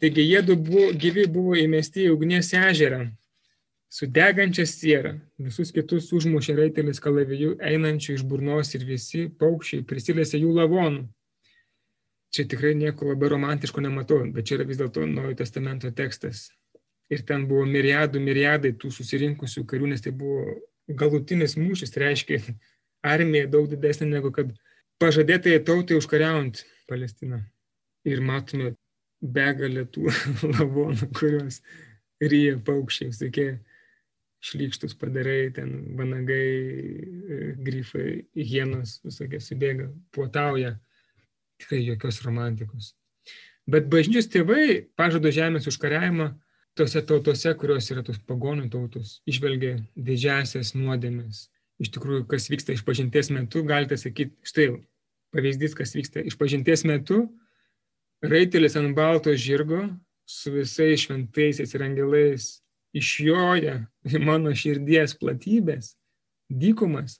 Taigi 0.00 0.22
jie 0.26 0.42
buvo, 0.50 0.92
gyvi 0.92 1.26
buvo 1.30 1.54
įmesti 1.56 2.00
į 2.06 2.12
ugnies 2.12 2.52
ežerą, 2.56 3.10
su 3.96 4.06
degančia 4.12 4.66
siera, 4.68 5.14
visus 5.40 5.70
kitus 5.72 6.10
užmušė 6.12 6.58
raitelis 6.58 7.00
kalavijų, 7.00 7.54
einančių 7.64 8.18
iš 8.18 8.24
burnos 8.28 8.74
ir 8.76 8.84
visi 8.84 9.22
paukščiai 9.40 9.86
prisilėsė 9.88 10.42
jų 10.42 10.50
lavonų. 10.58 11.06
Čia 12.36 12.44
tikrai 12.50 12.74
nieko 12.76 13.08
labai 13.08 13.30
romantiško 13.32 13.80
nematau, 13.80 14.18
bet 14.34 14.48
čia 14.48 14.58
yra 14.58 14.66
vis 14.68 14.76
dėlto 14.82 15.06
Naujojo 15.08 15.38
testamento 15.38 15.88
tekstas 15.96 16.50
ir 17.08 17.22
ten 17.24 17.46
buvo 17.48 17.64
miriadų, 17.70 18.20
miriadai 18.20 18.74
tų 18.76 18.90
susirinkusių 18.92 19.64
karių, 19.70 19.92
nes 19.92 20.04
tai 20.04 20.12
buvo 20.12 20.58
galutinis 21.00 21.56
mūšis, 21.56 21.92
tai 21.94 22.08
reiškia 22.08 22.40
armija 23.14 23.48
daug 23.50 23.70
didesnė 23.70 24.10
negu 24.10 24.32
kad 24.34 24.50
pažadėtai 25.02 25.56
tautai 25.64 25.96
užkariaujant 26.00 26.64
Palestiną. 26.90 27.40
Ir 28.06 28.20
matome 28.22 28.74
begalę 29.22 29.86
tų 29.90 30.10
lavonų, 30.58 31.08
kuriuos 31.16 31.62
ryja 32.20 32.60
paukščiai, 32.66 33.16
tokie 33.16 33.48
šlykštus 34.46 34.94
padarai, 35.00 35.50
ten 35.54 35.72
vanagai, 35.98 37.56
grifai, 37.66 38.26
hienos, 38.36 39.00
visokie 39.06 39.40
subėga, 39.42 39.90
puotauja. 40.14 40.76
Tikrai 41.60 41.80
jokios 41.86 42.20
romantikos. 42.24 42.92
Bet 43.66 43.88
bažnyčios 43.90 44.28
tėvai 44.30 44.84
pažado 44.98 45.32
žemės 45.32 45.66
užkariavimą 45.70 46.28
tose 46.76 47.00
tautose, 47.08 47.54
kurios 47.58 47.88
yra 47.90 48.04
tos 48.06 48.20
pagonų 48.28 48.68
tautos, 48.70 49.20
išvelgia 49.26 49.78
didžiasias 49.96 50.74
nuodėmės. 50.76 51.46
Iš 51.82 51.90
tikrųjų, 51.96 52.26
kas 52.28 52.50
vyksta 52.52 52.76
išpažinties 52.76 53.32
metu, 53.34 53.64
galite 53.66 53.98
sakyti, 54.00 54.36
štai 54.46 54.68
pavyzdys, 55.34 55.74
kas 55.76 55.96
vyksta 55.96 56.22
išpažinties 56.28 56.84
metu, 56.88 57.24
raitelis 58.24 58.76
ant 58.78 58.94
balto 58.96 59.34
žirgo 59.36 59.82
su 60.28 60.52
visais 60.54 61.02
šventaisiais 61.04 61.74
ir 61.76 61.84
angelais 61.84 62.46
išjoja 62.96 63.78
į 64.06 64.20
mano 64.24 64.52
širdies 64.56 65.16
platybės, 65.20 65.94
dykumas 66.48 67.18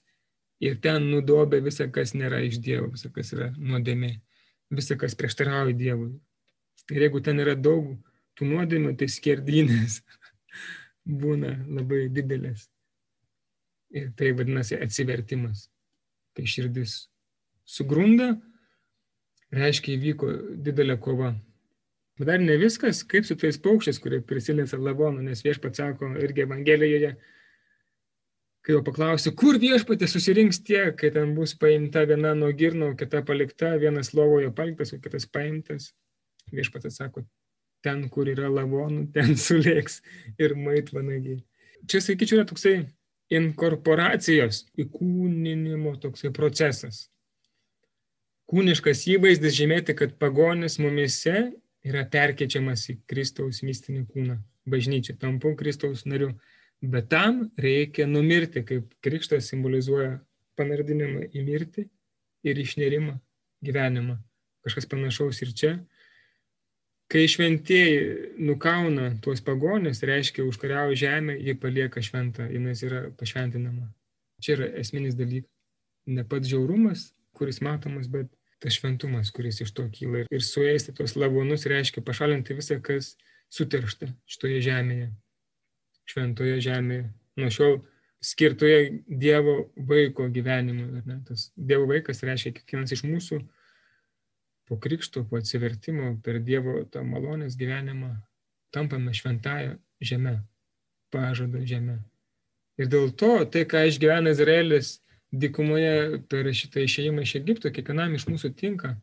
ir 0.63 0.79
ten 0.81 1.09
nudobė 1.11 1.61
visą, 1.65 1.89
kas 1.93 2.15
nėra 2.17 2.41
iš 2.45 2.59
Dievo, 2.63 2.91
visą, 2.93 3.11
kas 3.13 3.33
yra 3.35 3.51
nuodėmė, 3.57 4.15
visą, 4.73 4.97
kas 4.99 5.15
prieštarauja 5.17 5.75
Dievui. 5.77 6.15
Ir 6.93 7.07
jeigu 7.07 7.21
ten 7.23 7.41
yra 7.43 7.55
daug 7.55 7.91
tų 8.37 8.47
nuodėmių, 8.51 8.95
tai 8.97 9.09
skerdynės 9.11 10.01
būna 11.21 11.57
labai 11.65 12.07
didelės. 12.13 12.67
Ir 13.93 14.11
tai 14.19 14.33
vadinasi 14.35 14.79
atsivertimas. 14.83 15.67
Kai 16.35 16.45
širdis 16.45 17.07
sugrunda, 17.67 18.35
reiškia 19.53 19.95
įvyko 19.95 20.31
didelė 20.63 20.97
kova. 21.01 21.33
Bet 22.17 22.29
dar 22.31 22.41
ne 22.41 22.55
viskas, 22.57 23.03
kaip 23.05 23.27
su 23.27 23.37
tais 23.37 23.59
paukščiais, 23.61 23.99
kurie 24.01 24.19
prisilėsa 24.25 24.79
lavonų, 24.81 25.21
nes 25.27 25.43
viešpats 25.45 25.77
sako 25.77 26.09
irgi 26.17 26.47
Evangelijoje, 26.47 27.11
kai 28.65 28.73
jo 28.73 28.81
paklausiu, 28.83 29.35
kur 29.37 29.59
viešpatė 29.61 30.09
susirinks 30.09 30.59
tie, 30.65 30.81
kai 30.97 31.11
ten 31.13 31.35
bus 31.37 31.53
paimta 31.61 32.03
viena 32.09 32.33
nuo 32.35 32.49
girno, 32.57 32.89
kita 32.97 33.21
palikta, 33.27 33.75
vienas 33.79 34.11
lovoje 34.17 34.49
paliktas, 34.55 34.95
o 34.95 35.01
kitas 35.03 35.29
paimtas. 35.29 35.91
Viešpats 36.51 36.89
atsako, 36.89 37.25
ten, 37.85 38.07
kur 38.09 38.29
yra 38.31 38.49
lavonų, 38.49 39.11
ten 39.13 39.37
sulėks 39.47 40.01
ir 40.41 40.57
maitvanagiai. 40.57 41.43
Čia, 41.85 42.01
sakyčiau, 42.01 42.41
yra 42.41 42.47
toksai 42.49 42.79
inkorporacijos, 43.37 44.63
įkūninimo 44.79 45.93
toksai 46.01 46.33
procesas. 46.33 47.05
Kūniškas 48.47 49.03
įvaizdis 49.11 49.57
žymėti, 49.57 49.93
kad 49.99 50.15
pagonis 50.17 50.79
mumise 50.79 51.49
yra 51.87 52.05
perkečiamas 52.11 52.85
į 52.91 52.97
Kristaus 53.09 53.63
mistinį 53.65 54.05
kūną, 54.11 54.37
bažnyčią, 54.69 55.17
tampu 55.21 55.55
Kristaus 55.59 56.05
nariu. 56.05 56.33
Bet 56.81 57.09
tam 57.09 57.47
reikia 57.57 58.05
numirti, 58.05 58.61
kaip 58.67 58.91
krikštas 59.01 59.49
simbolizuoja 59.49 60.19
panardinimą 60.59 61.31
į 61.33 61.43
mirtį 61.47 61.87
ir 62.45 62.59
išnerimą 62.61 63.17
gyvenimą. 63.65 64.19
Kažkas 64.67 64.89
panašaus 64.91 65.41
ir 65.41 65.53
čia 65.57 65.71
Kai 67.07 67.23
šventieji 67.31 67.99
nukauna 68.43 69.13
tuos 69.23 69.39
pagonės, 69.39 70.01
reiškia 70.03 70.43
užkariauja 70.43 70.97
žemę, 70.99 71.37
jie 71.39 71.53
palieka 71.55 72.01
šventą, 72.03 72.49
jinai 72.51 72.73
yra 72.83 73.05
pašventinama. 73.15 73.85
Čia 74.43 74.57
yra 74.57 74.67
esminis 74.81 75.15
dalykas. 75.15 75.47
Ne 76.11 76.25
pats 76.27 76.51
žiaurumas, 76.51 77.05
kuris 77.35 77.61
matomas, 77.63 78.09
bet 78.11 78.27
tas 78.63 78.77
šventumas, 78.77 79.31
kuris 79.33 79.61
iš 79.63 79.73
to 79.77 79.85
kyla. 79.93 80.25
Ir 80.33 80.43
suėsti 80.43 80.95
tuos 80.97 81.15
lavonus 81.19 81.67
reiškia 81.69 82.03
pašalinti 82.05 82.57
visą, 82.57 82.79
kas 82.83 83.15
suteršta 83.53 84.09
šitoje 84.29 84.63
žemėje, 84.65 85.11
šventoje 86.09 86.57
žemėje. 86.65 87.05
Nuo 87.37 87.51
šiol 87.53 87.77
skirtoje 88.23 89.03
Dievo 89.07 89.69
vaiko 89.77 90.25
gyvenimui. 90.33 91.03
Tas 91.27 91.51
Dievo 91.55 91.85
vaikas 91.91 92.23
reiškia 92.25 92.55
kiekvienas 92.57 92.95
iš 92.97 93.05
mūsų 93.05 93.43
po 94.67 94.79
krikšto, 94.79 95.23
po 95.29 95.39
atsivertimo, 95.39 96.17
per 96.23 96.41
Dievo 96.43 96.81
tą 96.91 97.05
malonės 97.07 97.55
gyvenimą 97.59 98.17
tampame 98.75 99.13
šventąją 99.15 99.77
žemę, 100.03 100.41
pažado 101.09 101.63
žemę. 101.63 102.01
Ir 102.77 102.89
dėl 102.91 103.13
to 103.15 103.31
tai, 103.49 103.63
ką 103.65 103.87
išgyvena 103.87 104.35
Izraelis 104.35 104.97
dykumoje 105.31 106.21
per 106.29 106.47
šitą 106.55 106.85
išėjimą 106.85 107.25
iš 107.25 107.35
Egipto, 107.41 107.71
kiekvienam 107.73 108.15
iš 108.15 108.27
mūsų 108.29 108.53
tinka 108.57 108.95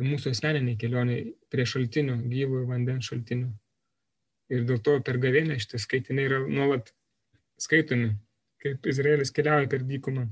mūsų 0.00 0.32
asmeniniai 0.32 0.78
kelioniai 0.78 1.32
prie 1.52 1.66
šaltinių, 1.68 2.18
gyvojo 2.30 2.66
vandens 2.70 3.08
šaltinių. 3.10 3.50
Ir 4.52 4.66
dėl 4.68 4.80
to 4.84 4.98
per 5.04 5.18
gavėnę 5.20 5.58
šitie 5.60 5.80
skaitiniai 5.80 6.28
yra 6.28 6.40
nuolat 6.44 6.92
skaitomi, 7.60 8.12
kaip 8.62 8.86
Izraelis 8.88 9.32
keliauja 9.34 9.68
per 9.70 9.84
dykumą. 9.86 10.26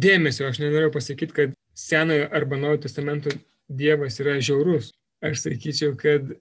Dėmesio, 0.00 0.48
aš 0.48 0.60
nenorėjau 0.62 0.92
pasakyti, 0.96 1.36
kad 1.36 1.56
Senojo 1.76 2.28
arba 2.34 2.58
Naujojo 2.60 2.84
testamento 2.86 3.32
Dievas 3.68 4.18
yra 4.22 4.38
žiaurus. 4.42 4.90
Aš 5.24 5.44
sakyčiau, 5.44 5.94
kad 5.98 6.32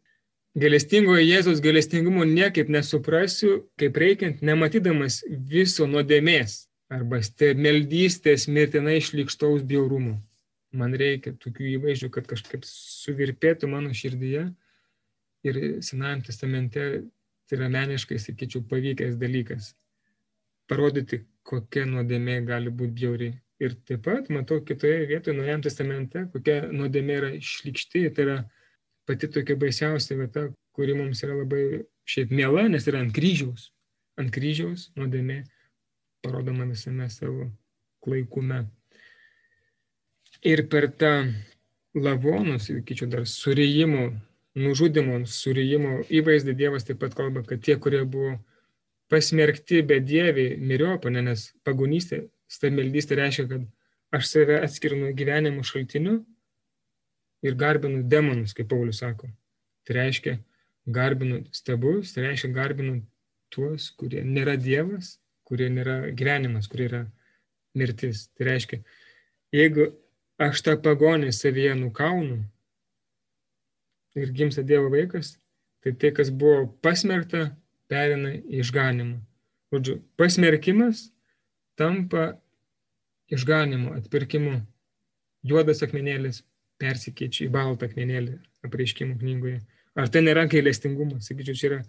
galestingojo 0.60 1.22
Jėzaus 1.22 1.62
galestingumo 1.64 2.26
niekaip 2.28 2.72
nesuprasiu, 2.72 3.66
kaip 3.80 3.98
reikiant, 4.00 4.44
nematydamas 4.46 5.22
viso 5.30 5.88
nuodėmės 5.88 6.69
arba 6.90 7.22
meldystės 7.56 8.48
mirtinai 8.50 8.98
išlikštaus 9.00 9.64
bjaurumo. 9.64 10.18
Man 10.72 10.94
reikia 10.94 11.34
tokių 11.34 11.66
įvaizdžių, 11.78 12.10
kad 12.14 12.28
kažkaip 12.30 12.66
suvirpėtų 12.66 13.70
mano 13.70 13.94
širdyje 13.94 14.50
ir 15.48 15.60
Senajame 15.82 16.28
testamente 16.28 16.84
tai 17.50 17.58
yra 17.58 17.70
meniškai, 17.74 18.20
sakyčiau, 18.22 18.62
pavykęs 18.70 19.18
dalykas. 19.18 19.74
Parodyti, 20.70 21.24
kokia 21.42 21.88
nuodėmė 21.90 22.44
gali 22.46 22.70
būti 22.70 22.94
bjauri. 23.00 23.30
Ir 23.60 23.74
taip 23.90 24.06
pat 24.06 24.30
matau 24.32 24.62
kitoje 24.64 25.08
vietoje 25.10 25.36
Naujam 25.36 25.64
testamente, 25.66 26.28
kokia 26.32 26.62
nuodėmė 26.70 27.16
yra 27.18 27.32
išlikšti, 27.36 28.06
tai 28.16 28.26
yra 28.28 28.38
pati 29.10 29.28
tokia 29.34 29.58
baisiausia 29.60 30.20
vieta, 30.20 30.46
kuri 30.78 30.94
mums 30.96 31.24
yra 31.26 31.36
labai 31.42 31.64
šiaip 32.08 32.30
miela, 32.32 32.68
nes 32.70 32.86
yra 32.88 33.02
ant 33.02 33.12
kryžiaus. 33.16 33.72
Ant 34.22 34.32
kryžiaus 34.36 34.92
nuodėmė 35.00 35.42
parodoma 36.24 36.68
visame 36.70 37.10
savo 37.10 37.50
klaikume. 38.04 38.66
Ir 40.46 40.66
per 40.72 40.88
tą 41.00 41.14
lavonus, 41.96 42.70
sakyčiau, 42.70 43.10
dar 43.12 43.26
surijimo, 43.28 44.10
nužudimo, 44.60 45.20
surijimo 45.28 46.00
įvaizdį 46.10 46.56
Dievas 46.56 46.88
taip 46.88 47.02
pat 47.02 47.16
kalba, 47.18 47.44
kad 47.48 47.62
tie, 47.66 47.76
kurie 47.82 48.04
buvo 48.06 48.38
pasmerkti 49.12 49.82
bedieviai 49.90 50.58
miriopą, 50.62 51.12
nes 51.12 51.50
pagonystė, 51.66 52.28
stabmeldystė 52.50 53.18
reiškia, 53.20 53.48
kad 53.50 53.66
aš 54.16 54.30
save 54.30 54.60
atskiriu 54.64 55.00
nuo 55.02 55.14
gyvenimo 55.18 55.66
šaltinių 55.66 56.20
ir 57.46 57.58
garbinu 57.60 58.04
demonus, 58.10 58.54
kaip 58.58 58.70
Paulius 58.72 59.02
sako. 59.04 59.30
Tai 59.88 59.98
reiškia, 59.98 60.38
garbinu 60.86 61.44
stebus, 61.56 62.14
tai 62.14 62.30
reiškia, 62.30 62.52
garbinu 62.54 63.00
tuos, 63.54 63.90
kurie 63.98 64.24
nėra 64.26 64.56
Dievas, 64.62 65.18
kurie 65.50 65.70
nėra 65.74 65.98
gyvenimas, 66.16 66.70
kurie 66.70 66.88
yra 66.90 67.02
mirtis. 67.78 68.28
Tai 68.38 68.48
reiškia, 68.50 68.82
jeigu 69.56 69.90
aš 70.40 70.64
tą 70.66 70.78
pagonį 70.82 71.34
savyje 71.36 71.76
nukaunu 71.80 72.44
ir 74.20 74.34
gimsta 74.36 74.64
Dievo 74.66 74.90
vaikas, 74.94 75.36
tai 75.84 75.94
tai, 75.96 76.14
kas 76.16 76.32
buvo 76.32 76.68
pasmerkta, 76.84 77.50
perina 77.90 78.36
į 78.38 78.62
išganimą. 78.64 79.18
Žodžiu, 79.74 80.00
pasmerkimas 80.18 81.10
tampa 81.80 82.34
išganimu, 83.32 83.94
atpirkimu. 84.00 84.60
Juodas 85.46 85.80
akmenėlis 85.86 86.42
persikeičia 86.82 87.46
į 87.46 87.52
baltą 87.54 87.88
akmenėlį 87.88 88.36
apreiškimų 88.68 89.16
knygoje. 89.22 89.60
Ar 90.00 90.10
tai 90.12 90.24
nėra 90.26 90.46
gailestingumas? 90.52 91.30
Sakyčiau, 91.30 91.56
čia 91.56 91.70
yra 91.70 91.80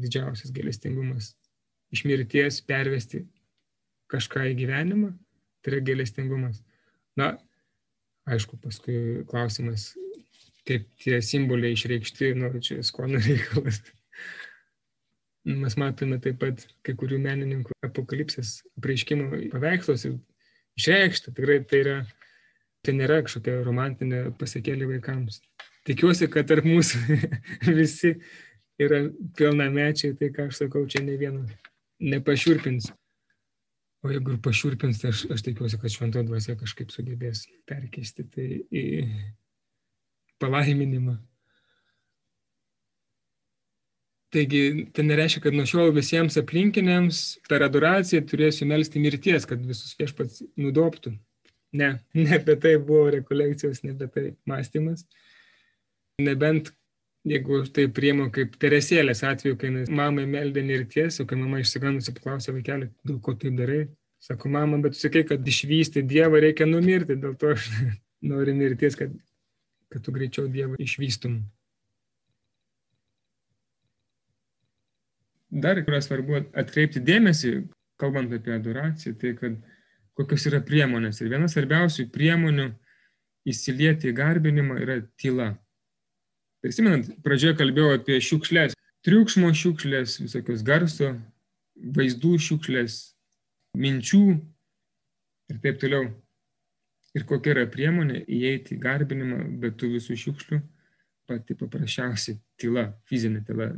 didžiausias 0.00 0.50
gailestingumas. 0.54 1.32
Iš 1.92 2.04
mirties 2.08 2.60
pervesti 2.64 3.26
kažką 4.12 4.46
į 4.50 4.58
gyvenimą, 4.62 5.12
tai 5.62 5.74
yra 5.74 5.82
gailestingumas. 5.86 6.60
Na, 7.18 7.34
aišku, 8.28 8.58
paskui 8.62 9.24
klausimas, 9.28 9.92
kaip 10.68 10.86
tie 11.02 11.18
simboliai 11.24 11.76
išreikšti, 11.76 12.32
nu, 12.38 12.50
čia 12.64 12.80
skonio 12.86 13.20
reikalas. 13.26 13.82
Mes 15.42 15.74
matome 15.80 16.20
taip 16.22 16.38
pat 16.38 16.62
kai 16.86 16.94
kurių 16.98 17.18
menininkų 17.24 17.74
apokalipsės 17.88 18.60
apreiškimo 18.78 19.40
paveikslos 19.50 20.06
išreikšta. 20.78 21.34
Tikrai 21.34 21.58
tai, 21.66 21.80
yra, 21.82 21.96
tai 22.86 22.94
nėra 22.94 23.24
kažkokia 23.26 23.58
romantinė 23.66 24.28
pasiekėlė 24.38 24.86
vaikams. 24.92 25.40
Tikiuosi, 25.88 26.28
kad 26.30 26.46
tarp 26.46 26.68
mūsų 26.68 27.18
visi 27.80 28.14
yra 28.78 29.02
pilnamečiai, 29.38 30.14
tai 30.18 30.30
ką 30.34 30.46
aš 30.46 30.62
sakau, 30.62 30.86
čia 30.86 31.02
ne 31.02 31.18
vieno 31.18 31.42
nepašiurpins. 32.00 32.90
O 34.02 34.10
jeigu 34.10 34.34
ir 34.34 34.40
pašiurpins, 34.42 34.98
tai 34.98 35.12
aš, 35.12 35.26
aš 35.30 35.44
tikiuosi, 35.46 35.78
kad 35.78 35.92
šventoji 35.94 36.26
dvasia 36.26 36.56
kažkaip 36.58 36.90
sugebės 36.90 37.44
perkeisti 37.70 38.24
tai 38.26 38.46
į 38.66 38.86
palaiminimą. 40.42 41.20
Taigi, 44.32 44.88
tai 44.96 45.04
nereiškia, 45.04 45.42
kad 45.44 45.54
nuo 45.54 45.66
šiol 45.68 45.90
visiems 45.92 46.38
aplinkiniams 46.40 47.18
per 47.50 47.62
adoraciją 47.66 48.22
turėsiu 48.24 48.64
melstį 48.70 49.02
mirties, 49.04 49.44
kad 49.46 49.60
visus 49.68 49.92
viešpats 49.98 50.40
nudoptų. 50.56 51.12
Ne, 51.76 51.90
ne 52.16 52.38
apie 52.38 52.56
tai 52.60 52.78
buvo 52.80 53.10
rekolekcijos, 53.12 53.82
ne 53.84 53.92
apie 53.92 54.08
tai 54.14 54.24
mąstymas. 54.48 55.04
Nebent, 56.22 56.72
jeigu 57.28 57.62
tai 57.74 57.86
priemu 57.94 58.28
kaip 58.34 58.56
teresėlės 58.62 59.22
atveju, 59.26 59.56
kai 59.60 59.72
mamai 59.88 60.26
meldė 60.30 60.64
mirties, 60.66 61.20
o 61.22 61.26
kai 61.28 61.38
mama 61.38 61.62
išsigandusi 61.62 62.14
paklausė 62.16 62.54
vaikelį, 62.56 62.90
dėl 63.08 63.20
ko 63.22 63.36
taip 63.38 63.56
darai, 63.58 63.82
sako, 64.22 64.50
mama, 64.52 64.80
bet 64.82 64.98
sakai, 64.98 65.24
kad 65.28 65.46
išvysti 65.54 66.04
Dievą 66.06 66.42
reikia 66.42 66.66
numirti, 66.66 67.18
dėl 67.22 67.38
to 67.38 67.54
aš 67.56 67.70
noriu 68.32 68.54
mirties, 68.58 68.98
kad, 68.98 69.14
kad 69.92 70.04
tu 70.04 70.14
greičiau 70.14 70.50
Dievą 70.50 70.78
išvystum. 70.82 71.42
dar 75.52 75.76
yra 75.82 76.00
svarbu 76.00 76.40
atkreipti 76.56 77.02
dėmesį, 77.04 77.52
kalbant 78.00 78.32
apie 78.32 78.54
adoraciją, 78.56 79.14
tai 79.20 79.34
kad 79.36 79.58
kokios 80.16 80.46
yra 80.48 80.62
priemonės. 80.64 81.20
Ir 81.20 81.28
viena 81.32 81.48
svarbiausių 81.50 82.08
priemonių 82.12 82.70
įsilieti 83.48 84.10
į 84.10 84.16
garbinimą 84.16 84.80
yra 84.80 84.98
tyla. 85.20 85.52
Prisimenant, 86.62 87.08
pradžioje 87.26 87.56
kalbėjau 87.58 87.96
apie 87.96 88.20
šiukšlės, 88.22 88.76
triukšmo 89.02 89.48
šiukšlės, 89.58 90.20
visokios 90.22 90.60
garso, 90.62 91.08
vaizdų 91.96 92.36
šiukšlės, 92.38 92.98
minčių 93.82 94.20
ir 95.50 95.58
taip 95.64 95.80
toliau. 95.82 96.06
Ir 97.18 97.26
kokia 97.28 97.56
yra 97.56 97.64
priemonė 97.68 98.22
įeiti 98.24 98.76
į 98.76 98.82
garbinimą 98.84 99.40
be 99.60 99.72
tų 99.74 99.90
visų 99.96 100.14
šiukšlių, 100.22 100.60
pati 101.28 101.56
paprasčiausia 101.58 102.36
tyla, 102.62 102.86
fizinė 103.10 103.42
tyla 103.48 103.72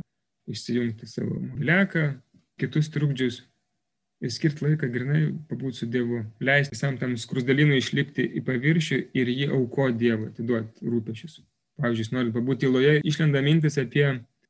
išsijungti 0.47 1.09
savo 1.09 1.39
mobiliaką, 1.41 2.05
kitus 2.61 2.91
trukdžius 2.93 3.41
ir 4.21 4.31
skirti 4.31 4.67
laiką 4.67 4.91
grinai 4.93 5.25
pabūti 5.49 5.81
su 5.81 5.89
Dievu, 5.89 6.21
leisti 6.37 6.77
visam 6.77 7.01
tam 7.01 7.17
skrusdalinui 7.19 7.81
išlipti 7.81 8.29
į 8.39 8.45
paviršių 8.45 9.01
ir 9.17 9.33
jį 9.33 9.51
auko 9.57 9.89
Dievui, 9.89 10.29
atiduoti 10.31 10.85
rūpešius. 10.93 11.41
Pavyzdžiui, 11.81 12.13
norint 12.15 12.35
pabūti 12.35 12.65
tyloje, 12.65 12.99
išlenda 13.03 13.41
mintis 13.43 13.75
apie 13.81 14.05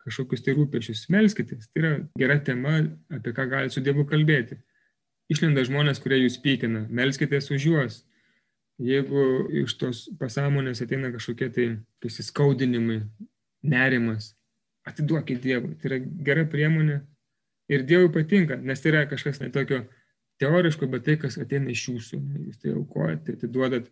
kažkokius 0.06 0.44
tai 0.46 0.54
rūpešius, 0.58 1.06
melskitės. 1.14 1.70
Tai 1.74 1.82
yra 1.82 1.94
gera 2.20 2.38
tema, 2.46 2.78
apie 3.14 3.34
ką 3.34 3.48
galite 3.50 3.74
su 3.74 3.82
Dievu 3.86 4.06
kalbėti. 4.10 4.60
Išlenda 5.34 5.64
žmonės, 5.66 6.02
kurie 6.04 6.20
jūs 6.22 6.38
pykina, 6.44 6.84
melskitės 6.94 7.50
už 7.54 7.66
juos. 7.72 8.04
Jeigu 8.86 9.48
iš 9.64 9.74
tos 9.80 10.04
pasąmonės 10.20 10.84
ateina 10.84 11.10
kažkokie 11.14 11.50
tai 11.56 11.68
įsiskaudinimai, 12.06 13.00
nerimas, 13.66 14.34
atiduokit 14.86 15.42
Dievui. 15.42 15.76
Tai 15.80 15.90
yra 15.90 16.00
gera 16.28 16.46
priemonė 16.50 17.00
ir 17.72 17.86
Dievui 17.88 18.12
patinka, 18.14 18.60
nes 18.62 18.84
tai 18.84 18.92
yra 18.94 19.06
kažkas 19.10 19.42
netokio 19.42 19.86
teoriško, 20.44 20.90
bet 20.92 21.08
tai, 21.08 21.16
kas 21.22 21.40
ateina 21.42 21.72
iš 21.74 21.88
jūsų. 21.90 22.20
Jūs 22.50 22.62
tai 22.62 22.76
aukojate, 22.76 23.40
atiduodat. 23.40 23.90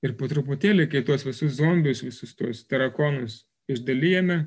Ir 0.00 0.14
po 0.16 0.28
truputėlį, 0.30 0.86
kai 0.88 1.02
tuos 1.04 1.26
visus 1.26 1.58
zombius, 1.58 2.00
visus 2.04 2.32
tuos 2.36 2.62
tarakonus 2.68 3.42
išdalyjame, 3.68 4.38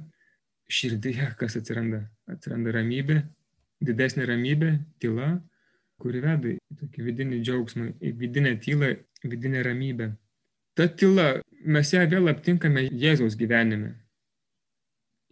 širdyje 0.72 1.34
kas 1.38 1.58
atsiranda? 1.60 2.04
Atsiranda 2.32 2.74
ramybė, 2.74 3.20
didesnė 3.86 4.26
ramybė, 4.32 4.72
tyla, 5.04 5.36
kuri 6.02 6.24
veda 6.24 6.56
į 6.56 6.78
tokį 6.80 7.06
vidinį 7.08 7.42
džiaugsmą, 7.44 7.90
į 8.02 8.14
vidinę 8.20 8.56
tylą, 8.64 8.94
vidinę 9.24 9.62
ramybę. 9.68 10.10
Ta 10.74 10.88
tyla, 10.90 11.28
mes 11.62 11.94
ją 11.94 12.02
vėl 12.10 12.32
aptinkame 12.32 12.88
Jėzaus 12.90 13.38
gyvenime. 13.38 13.94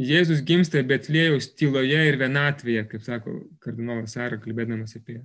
Jėzus 0.02 0.42
gimsta 0.46 0.82
Betlėjaus 0.86 1.52
tyloje 1.58 1.98
ir 2.10 2.18
vienatvėje, 2.18 2.86
kaip 2.90 3.04
sako 3.06 3.36
kardinolas 3.62 4.16
Sara, 4.16 4.40
kalbėdamas 4.42 4.96
apie 4.98 5.20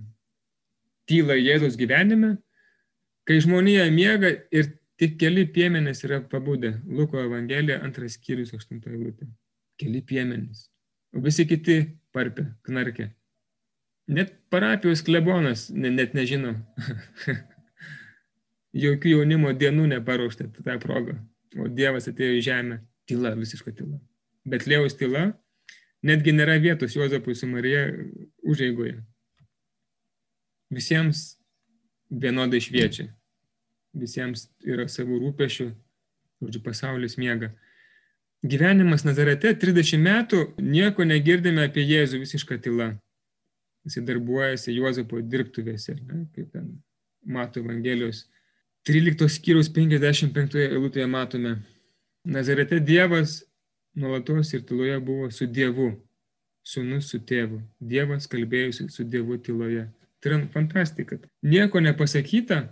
tylą 1.08 1.36
Jėzus 1.38 1.78
gyvenime, 1.78 2.36
kai 3.28 3.38
žmonija 3.42 3.86
miega 3.94 4.32
ir 4.50 4.72
tik 5.00 5.18
keli 5.20 5.46
piemenys 5.52 6.04
yra 6.06 6.20
pabudę. 6.30 6.76
Luko 6.86 7.20
Evangelija, 7.20 7.80
antras 7.84 8.16
skyrius, 8.16 8.54
aštunta 8.56 8.90
eilutė. 8.92 9.28
Keli 9.80 10.02
piemenys. 10.06 10.66
O 11.14 11.22
visi 11.24 11.46
kiti 11.48 11.78
parpė, 12.16 12.48
knarkė. 12.66 13.10
Net 14.06 14.36
parapijos 14.52 15.02
klebonas 15.02 15.66
ne, 15.74 15.90
net 15.90 16.14
nežino. 16.14 16.54
Jokių 18.86 19.16
jaunimo 19.16 19.52
dienų 19.56 19.88
neparuošta 19.94 20.50
tą 20.58 20.76
progą. 20.82 21.16
O 21.56 21.68
Dievas 21.72 22.08
atėjo 22.10 22.36
į 22.36 22.44
žemę. 22.44 22.78
Tyla, 23.08 23.32
visiška 23.38 23.72
tyla. 23.74 23.98
Betlėjaus 24.46 24.96
tyla, 24.98 25.28
netgi 26.06 26.34
nėra 26.34 26.56
vietos 26.62 26.94
Juozapui 26.96 27.34
su 27.38 27.48
Marija 27.50 27.86
užeigoje. 28.46 28.98
Visiems 30.74 31.36
vienodai 32.10 32.60
šviečia. 32.62 33.08
Visiems 33.96 34.46
yra 34.66 34.86
savų 34.92 35.20
rūpešių, 35.22 35.70
žodžiu, 36.44 36.62
pasaulis 36.64 37.16
miega. 37.20 37.52
Gyvenimas 38.46 39.06
Nazarete 39.06 39.54
30 39.56 40.02
metų 40.02 40.42
nieko 40.60 41.06
negirdime 41.08 41.64
apie 41.66 41.86
Jėzų 41.86 42.20
visišką 42.22 42.60
tylą. 42.62 42.92
Jis 43.86 44.02
darbuojasi 44.04 44.74
Juozapo 44.74 45.22
dirbtuvėse, 45.22 45.94
ne, 46.02 46.26
kaip 46.34 46.50
ten 46.52 46.74
mato 47.24 47.62
Evangelijos 47.62 48.26
13 48.86 49.30
skyriaus 49.32 49.70
55 49.72 50.58
eilutėje 50.66 51.06
matome. 51.10 51.56
Nazarete 52.26 52.78
Dievas 52.82 53.40
nuolatos 53.96 54.52
ir 54.54 54.62
tyloje 54.66 54.98
buvo 55.00 55.30
su 55.30 55.46
Dievu, 55.46 55.92
sunus 56.66 57.10
su 57.10 57.18
tėvu, 57.22 57.62
Dievas 57.80 58.28
kalbėjusi 58.30 58.90
su 58.92 59.06
Dievu 59.06 59.38
tyloje. 59.42 59.86
Tai 60.20 60.32
yra 60.32 60.40
fantastika. 60.54 61.18
Nieko 61.42 61.80
nepasakyta, 61.82 62.66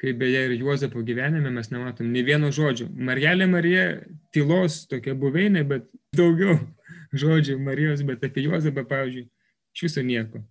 kaip 0.00 0.18
beje 0.20 0.42
ir 0.46 0.56
Juozapo 0.60 1.00
gyvenime 1.04 1.50
mes 1.52 1.70
nematom 1.72 2.10
nei 2.12 2.24
vieno 2.26 2.50
žodžio. 2.52 2.88
Marielė 2.92 3.46
Marija 3.48 3.86
tylos 4.34 4.82
tokia 4.90 5.16
buveinė, 5.16 5.64
bet 5.68 5.86
daugiau 6.16 6.58
žodžių 7.22 7.56
Marijos, 7.62 8.04
bet 8.06 8.24
apie 8.26 8.44
Juozapą, 8.46 8.84
pavyzdžiui, 8.88 9.28
iš 9.76 9.86
viso 9.88 10.04
nieko. 10.04 10.42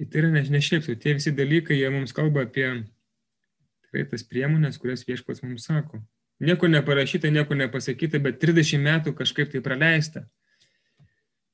Ir 0.00 0.08
tai 0.10 0.24
yra 0.24 0.32
ne, 0.32 0.42
ne 0.50 0.60
šiaip, 0.64 0.88
tie 0.98 1.14
visi 1.14 1.30
dalykai, 1.36 1.76
jie 1.78 1.90
mums 1.92 2.14
kalba 2.16 2.46
apie 2.48 2.66
tikrai 3.92 4.08
tas 4.08 4.24
priemonės, 4.24 4.80
kurias 4.80 5.04
viešpats 5.06 5.44
mums 5.44 5.68
sako. 5.68 6.00
Nieko 6.42 6.66
neparašyta, 6.66 7.30
nieko 7.30 7.54
nepasakyta, 7.54 8.18
bet 8.18 8.40
30 8.42 8.80
metų 8.82 9.12
kažkaip 9.14 9.52
tai 9.52 9.60
praleista. 9.62 10.24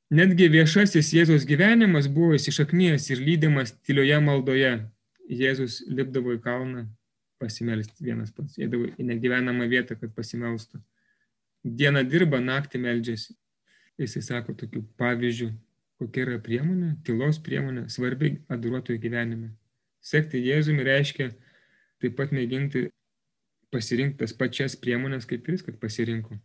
Netgi 0.08 0.46
viešasis 0.48 1.10
Jėzaus 1.12 1.44
gyvenimas 1.44 2.06
buvo 2.08 2.38
įsišaknyjęs 2.38 3.10
ir 3.10 3.20
lydimas 3.20 3.74
tylioje 3.84 4.20
maldoje. 4.24 4.70
Jėzus 5.28 5.82
lipdavo 5.88 6.32
į 6.36 6.40
kalną 6.44 6.86
pasimelsti 7.38 8.04
vienas 8.04 8.32
pats, 8.34 8.56
eidavo 8.58 8.88
į 8.98 9.06
negyvenamą 9.10 9.68
vietą, 9.70 9.96
kad 9.98 10.14
pasimelstų. 10.16 10.80
Dieną 11.64 12.02
dirba, 12.08 12.40
naktį 12.40 12.80
meldžiasi. 12.82 13.34
Jisai 13.98 14.22
sako 14.22 14.54
tokių 14.58 14.84
pavyzdžių, 14.98 15.48
kokia 15.98 16.24
yra 16.24 16.38
priemonė, 16.42 16.92
tylos 17.06 17.40
priemonė, 17.42 17.88
svarbi 17.90 18.36
adoruotojų 18.50 19.00
gyvenime. 19.02 19.50
Sekti 20.00 20.40
Jėzumi 20.44 20.86
reiškia 20.86 21.32
taip 21.98 22.14
pat 22.18 22.30
mėginti 22.34 22.86
pasirinkti 23.74 24.22
tas 24.22 24.32
pačias 24.38 24.78
priemonės 24.78 25.26
kaip 25.28 25.50
jis, 25.50 25.64
kad 25.66 25.76
pasirinko. 25.82 26.38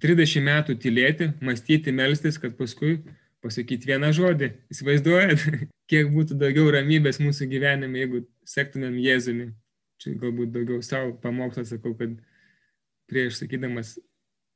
30 0.00 0.46
metų 0.46 0.78
tylėti, 0.80 1.28
mąstyti, 1.44 1.92
melstis, 1.92 2.38
kad 2.40 2.54
paskui 2.56 3.02
pasakyti 3.44 3.90
vieną 3.92 4.10
žodį. 4.16 4.50
Įsivaizduojat, 4.72 5.44
kiek 5.90 6.10
būtų 6.14 6.38
daugiau 6.40 6.72
ramybės 6.74 7.20
mūsų 7.22 7.50
gyvenime, 7.52 8.00
jeigu 8.00 8.24
sektumėm 8.48 8.96
Jėzumi. 9.04 9.52
Čia 10.02 10.16
galbūt 10.20 10.50
daugiau 10.54 10.82
savo 10.84 11.14
pamokslą 11.22 11.66
sakau, 11.68 11.94
kad 11.98 12.16
prieš 13.10 13.38
sakydamas 13.42 13.94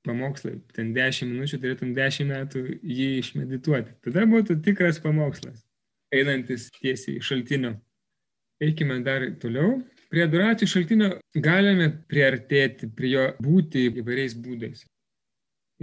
pamokslą, 0.06 0.56
ten 0.74 0.92
10 0.96 1.28
minučių 1.32 1.60
turėtum 1.62 1.92
10 1.96 2.30
metų 2.32 2.64
jį 2.80 3.08
išmedituoti. 3.20 3.94
Tada 4.06 4.24
būtų 4.30 4.58
tikras 4.64 5.00
pamokslas, 5.04 5.62
einantis 6.14 6.68
tiesiai 6.80 7.18
iš 7.18 7.30
šaltinio. 7.32 7.76
Eikime 8.62 8.98
dar 9.06 9.24
toliau. 9.42 9.78
Prie 10.08 10.24
adoracijų 10.24 10.70
šaltinio 10.72 11.10
galime 11.36 11.90
priartėti 12.10 12.88
prie 12.96 13.12
jo 13.12 13.26
būti 13.44 13.88
įvairiais 13.90 14.34
būdais. 14.40 14.86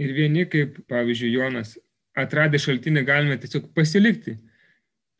Ir 0.02 0.12
vieni, 0.12 0.44
kaip 0.50 0.82
pavyzdžiui 0.90 1.30
Jonas, 1.32 1.76
atradę 2.16 2.60
šaltinį 2.60 3.04
galime 3.06 3.36
tiesiog 3.40 3.68
pasilikti, 3.76 4.36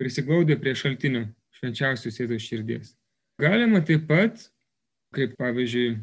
prisiglaudę 0.00 0.56
prie 0.60 0.74
šaltinio 0.76 1.26
švenčiausios 1.56 2.20
Jėzaus 2.20 2.44
širdies. 2.44 2.94
Galima 3.40 3.82
taip 3.84 4.06
pat, 4.08 4.48
kaip 5.16 5.36
pavyzdžiui 5.40 5.96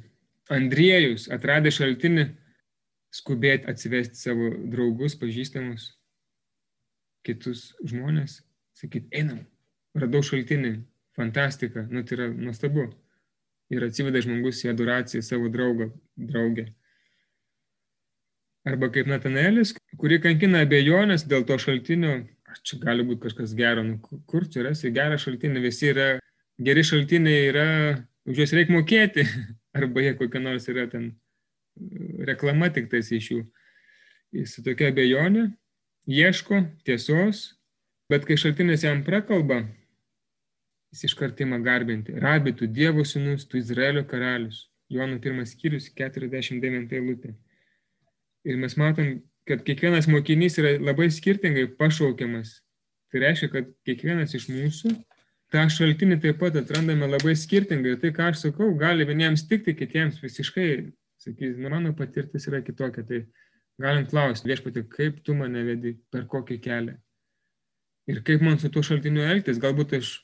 Andriejus, 0.54 1.30
atradę 1.34 1.72
šaltinį, 1.74 2.28
skubėti 3.14 3.70
atsivesti 3.70 4.18
savo 4.18 4.50
draugus, 4.74 5.16
pažįstamus, 5.18 5.92
kitus 7.26 7.72
žmonės, 7.86 8.42
sakyti, 8.78 9.08
einam, 9.16 9.44
radau 9.98 10.24
šaltinį, 10.26 10.76
fantastika, 11.18 11.86
nu 11.90 12.04
tai 12.04 12.18
yra 12.18 12.30
nuostabu. 12.34 12.90
Ir 13.74 13.86
atsiveda 13.88 14.22
žmogus 14.22 14.60
į 14.66 14.74
adoraciją 14.74 15.24
savo 15.26 15.50
draugą, 15.50 15.88
draugę. 16.18 16.68
Arba 18.64 18.88
kaip 18.92 19.10
Natanelis, 19.12 19.74
kuri 20.00 20.22
kankina 20.24 20.62
abejonės 20.64 21.26
dėl 21.28 21.44
to 21.48 21.58
šaltinio, 21.60 22.22
čia 22.64 22.78
gali 22.80 23.04
būti 23.04 23.26
kažkas 23.26 23.56
gero, 23.60 23.84
nu, 23.84 23.98
kur 24.30 24.46
čia 24.48 24.64
rasi 24.70 24.92
gerą 24.96 25.18
šaltinį, 25.20 25.64
visi 25.66 25.90
yra, 25.92 26.08
geri 26.64 26.86
šaltiniai 26.88 27.50
yra, 27.50 27.68
už 28.30 28.40
juos 28.40 28.56
reikia 28.56 28.78
mokėti, 28.78 29.28
arba 29.78 30.06
jie 30.06 30.16
kokia 30.20 30.40
nors 30.44 30.70
yra 30.72 30.88
ten 30.88 31.12
reklama 32.30 32.70
tik 32.72 32.88
tais 32.92 33.12
iš 33.12 33.30
jų. 33.34 33.44
Jis 34.34 34.56
tokia 34.66 34.94
abejonė, 34.94 35.50
ieško 36.10 36.64
tiesos, 36.88 37.46
bet 38.10 38.26
kai 38.30 38.40
šaltinis 38.40 38.86
jam 38.86 39.04
prakalba, 39.06 39.64
jis 40.94 41.10
iš 41.10 41.18
kartimą 41.20 41.60
garbinti. 41.66 42.16
Rabi, 42.22 42.56
tu 42.56 42.70
Dievo 42.70 43.04
sūnus, 43.06 43.44
tu 43.50 43.60
Izraelio 43.60 44.06
karalius. 44.08 44.70
Jono 44.94 45.18
pirmas 45.20 45.56
skyrius, 45.56 45.90
49 45.98 46.94
eilutė. 46.94 47.34
Ir 48.48 48.60
mes 48.60 48.76
matom, 48.80 49.16
kad 49.48 49.64
kiekvienas 49.68 50.08
mokinys 50.12 50.60
yra 50.60 50.76
labai 50.80 51.10
skirtingai 51.12 51.70
pašaukiamas. 51.80 52.58
Tai 53.12 53.22
reiškia, 53.24 53.50
kad 53.54 53.70
kiekvienas 53.88 54.34
iš 54.36 54.50
mūsų 54.52 54.94
tą 55.54 55.68
šaltinį 55.70 56.18
taip 56.24 56.40
pat 56.42 56.58
atrandame 56.58 57.08
labai 57.08 57.36
skirtingai. 57.38 57.94
Ir 57.94 58.02
tai, 58.02 58.12
ką 58.16 58.32
aš 58.32 58.48
sakau, 58.48 58.72
gali 58.80 59.06
vieniems 59.06 59.46
tikti, 59.50 59.76
kitiems 59.78 60.20
visiškai, 60.24 60.68
sakys, 61.22 61.56
nu, 61.60 61.70
mano 61.70 61.94
patirtis 61.98 62.50
yra 62.50 62.64
kitokia. 62.66 63.06
Tai 63.08 63.22
galim 63.82 64.08
klausti, 64.10 64.50
viešpatį, 64.50 64.86
kaip 64.92 65.22
tu 65.26 65.38
mane 65.38 65.64
vedi, 65.68 65.96
per 66.14 66.26
kokį 66.32 66.60
kelią. 66.64 66.98
Ir 68.10 68.20
kaip 68.28 68.44
man 68.44 68.60
su 68.60 68.72
tuo 68.74 68.84
šaltiniu 68.84 69.24
elgtis. 69.24 69.62
Galbūt 69.64 69.96
aš 70.00 70.16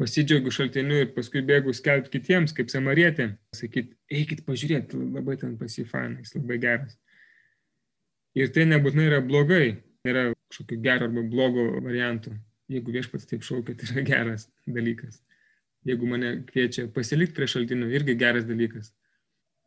pasidžiaugiu 0.00 0.52
šaltiniu 0.52 0.98
ir 1.04 1.12
paskui 1.14 1.40
bėgu 1.46 1.72
skelbti 1.76 2.18
kitiems, 2.18 2.52
kaip 2.56 2.72
samarietė. 2.72 3.30
Sakyt, 3.56 3.94
eikit 4.12 4.42
pažiūrėti, 4.48 4.98
labai 5.16 5.38
ten 5.40 5.54
pasifainais, 5.60 6.34
labai 6.36 6.58
geras. 6.66 6.98
Ir 8.36 8.50
tai 8.52 8.66
nebūtinai 8.68 9.06
yra 9.08 9.22
blogai, 9.24 9.78
nėra 10.04 10.28
kažkokio 10.50 10.82
gero 10.84 11.08
arba 11.08 11.22
blogo 11.24 11.64
variantų. 11.84 12.34
Jeigu 12.68 12.92
viešpats 12.92 13.28
taip 13.30 13.46
šaukia, 13.46 13.76
tai 13.78 13.88
yra 13.92 14.04
geras 14.04 14.48
dalykas. 14.66 15.22
Jeigu 15.86 16.08
mane 16.10 16.32
kviečia 16.48 16.88
pasilikti 16.92 17.36
prie 17.36 17.48
šaltinio, 17.48 17.88
irgi 17.94 18.16
geras 18.18 18.44
dalykas. 18.48 18.90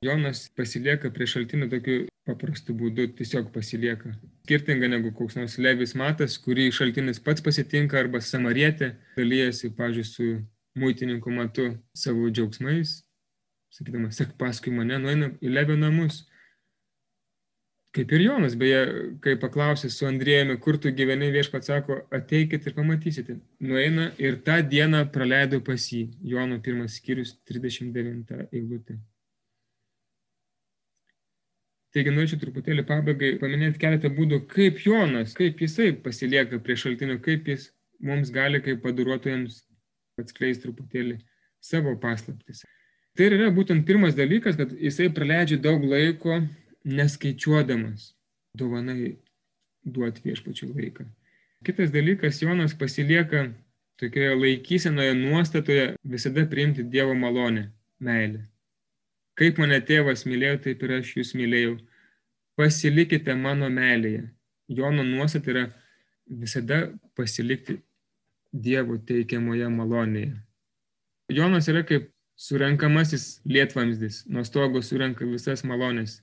Jonas 0.06 0.46
pasilieka 0.56 1.10
prie 1.16 1.28
šaltinio 1.28 1.68
tokiu 1.72 2.06
paprastu 2.30 2.76
būdu, 2.78 3.08
tiesiog 3.18 3.50
pasilieka. 3.56 4.14
Skirtinga 4.46 4.88
negu 4.92 5.12
koks 5.16 5.40
nors 5.40 5.58
Levis 5.60 5.96
Matas, 5.98 6.38
kurį 6.44 6.70
šaltinis 6.76 7.20
pats 7.24 7.44
pasitinka 7.44 7.98
arba 8.00 8.22
samarietė, 8.24 8.94
dalyjasi, 9.18 9.74
pažiūrėjau, 9.80 10.12
su 10.14 10.30
muitininku 10.80 11.34
matu 11.34 11.72
savo 11.98 12.30
džiaugsmais, 12.30 13.00
sakydamas, 13.74 14.20
sek 14.20 14.36
paskui 14.40 14.72
mane, 14.76 15.00
nueina 15.02 15.34
į 15.42 15.56
Levio 15.56 15.80
namus 15.80 16.24
Kaip 17.90 18.12
ir 18.14 18.22
Jonas, 18.22 18.54
beje, 18.54 18.82
kai 19.24 19.34
paklausė 19.42 19.90
su 19.90 20.06
Andriejumi, 20.06 20.60
kur 20.62 20.78
tu 20.78 20.92
gyveni, 20.94 21.32
viešpats 21.34 21.72
sako, 21.72 22.04
ateikit 22.14 22.68
ir 22.70 22.76
pamatysite. 22.78 23.40
Nueina 23.66 24.12
ir 24.22 24.38
tą 24.46 24.60
dieną 24.62 25.08
praleido 25.14 25.58
pas 25.66 25.88
jį. 25.90 26.04
Jono 26.22 26.60
pirmas 26.62 27.00
skyrius 27.00 27.34
39 27.50 28.44
eilutė. 28.54 29.00
Taigi 31.90 32.14
norėčiau 32.14 32.38
truputėlį 32.44 32.86
pabaigai 32.86 33.34
paminėti 33.42 33.82
keletą 33.82 34.14
būdų, 34.14 34.44
kaip 34.52 34.78
Jonas, 34.86 35.34
kaip 35.34 35.58
jisai 35.66 35.90
pasilieka 36.06 36.62
prie 36.62 36.78
šaltinio, 36.78 37.18
kaip 37.26 37.50
jis 37.50 37.72
mums 38.06 38.30
gali 38.30 38.62
kaip 38.62 38.84
padaruotojams 38.86 39.64
atskleisti 40.22 40.68
truputėlį 40.68 41.18
savo 41.58 41.96
paslaptis. 41.98 42.62
Tai 43.18 43.34
yra 43.34 43.50
būtent 43.50 43.82
pirmas 43.88 44.14
dalykas, 44.14 44.62
kad 44.62 44.78
jisai 44.78 45.10
praleidžia 45.10 45.58
daug 45.58 45.82
laiko 45.82 46.38
neskaičiuodamas 46.90 48.14
dovanai 48.58 49.16
duoti 49.86 50.24
viešpačių 50.26 50.70
laiką. 50.74 51.06
Kitas 51.66 51.92
dalykas, 51.92 52.42
Jonas 52.42 52.74
pasilieka 52.74 53.50
tokioje 54.00 54.36
laikysenoje 54.36 55.14
nuostatoje 55.14 55.96
visada 56.04 56.46
priimti 56.46 56.84
Dievo 56.84 57.14
malonę, 57.14 57.70
meilę. 58.00 58.46
Kaip 59.40 59.60
mane 59.60 59.80
tėvas 59.84 60.26
mylėjo, 60.28 60.60
taip 60.66 60.84
ir 60.84 60.96
aš 61.00 61.14
jūs 61.18 61.34
mylėjau. 61.36 61.78
Pasilikite 62.60 63.36
mano 63.36 63.70
meilėje. 63.72 64.26
Jono 64.68 65.04
nuostata 65.04 65.52
yra 65.52 65.66
visada 66.28 66.90
pasilikti 67.16 67.80
Dievo 68.54 68.98
teikiamoje 68.98 69.68
malonėje. 69.72 70.34
Jonas 71.30 71.68
yra 71.70 71.84
kaip 71.86 72.10
surenkamasis 72.40 73.42
lietvamzdis, 73.46 74.24
nuo 74.32 74.44
stogo 74.48 74.82
surenka 74.82 75.28
visas 75.28 75.64
malonės 75.68 76.22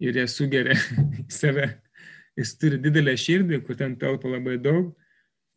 ir 0.00 0.16
ją 0.16 0.26
sugeria 0.30 0.76
į 1.20 1.28
save. 1.32 1.68
Jis 2.38 2.54
turi 2.56 2.78
didelę 2.80 3.14
širdį, 3.18 3.60
kur 3.66 3.76
ten 3.78 3.96
telpa 4.00 4.30
labai 4.30 4.56
daug. 4.62 4.94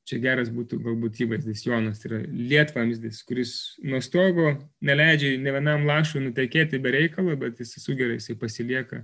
Čia 0.03 0.17
geras 0.19 0.49
būtų 0.51 0.81
galbūt 0.83 1.21
įvaizdis 1.23 1.61
Jonas, 1.63 2.01
tai 2.01 2.09
yra 2.09 2.17
lietvamzdis, 2.27 3.21
kuris 3.23 3.53
nuo 3.87 4.01
stogo 4.03 4.49
neleidžia 4.83 5.37
ne 5.39 5.53
vienam 5.55 5.85
lašui 5.87 6.19
nutekėti 6.25 6.81
be 6.83 6.91
reikalo, 6.91 7.37
bet 7.39 7.61
jis 7.63 7.77
sugeria, 7.79 8.17
jis 8.19 8.35
pasilieka 8.41 8.99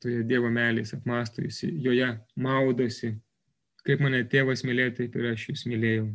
toje 0.00 0.22
Dievo 0.24 0.48
meilės, 0.48 0.94
apmasto, 0.96 1.42
jis 1.44 1.66
joje 1.84 2.08
maudosi. 2.40 3.12
Kaip 3.84 4.00
mane 4.04 4.22
tėvas 4.30 4.64
mylėjo, 4.64 4.94
taip 5.02 5.20
ir 5.20 5.28
aš 5.34 5.44
jūs 5.50 5.66
mylėjau. 5.68 6.08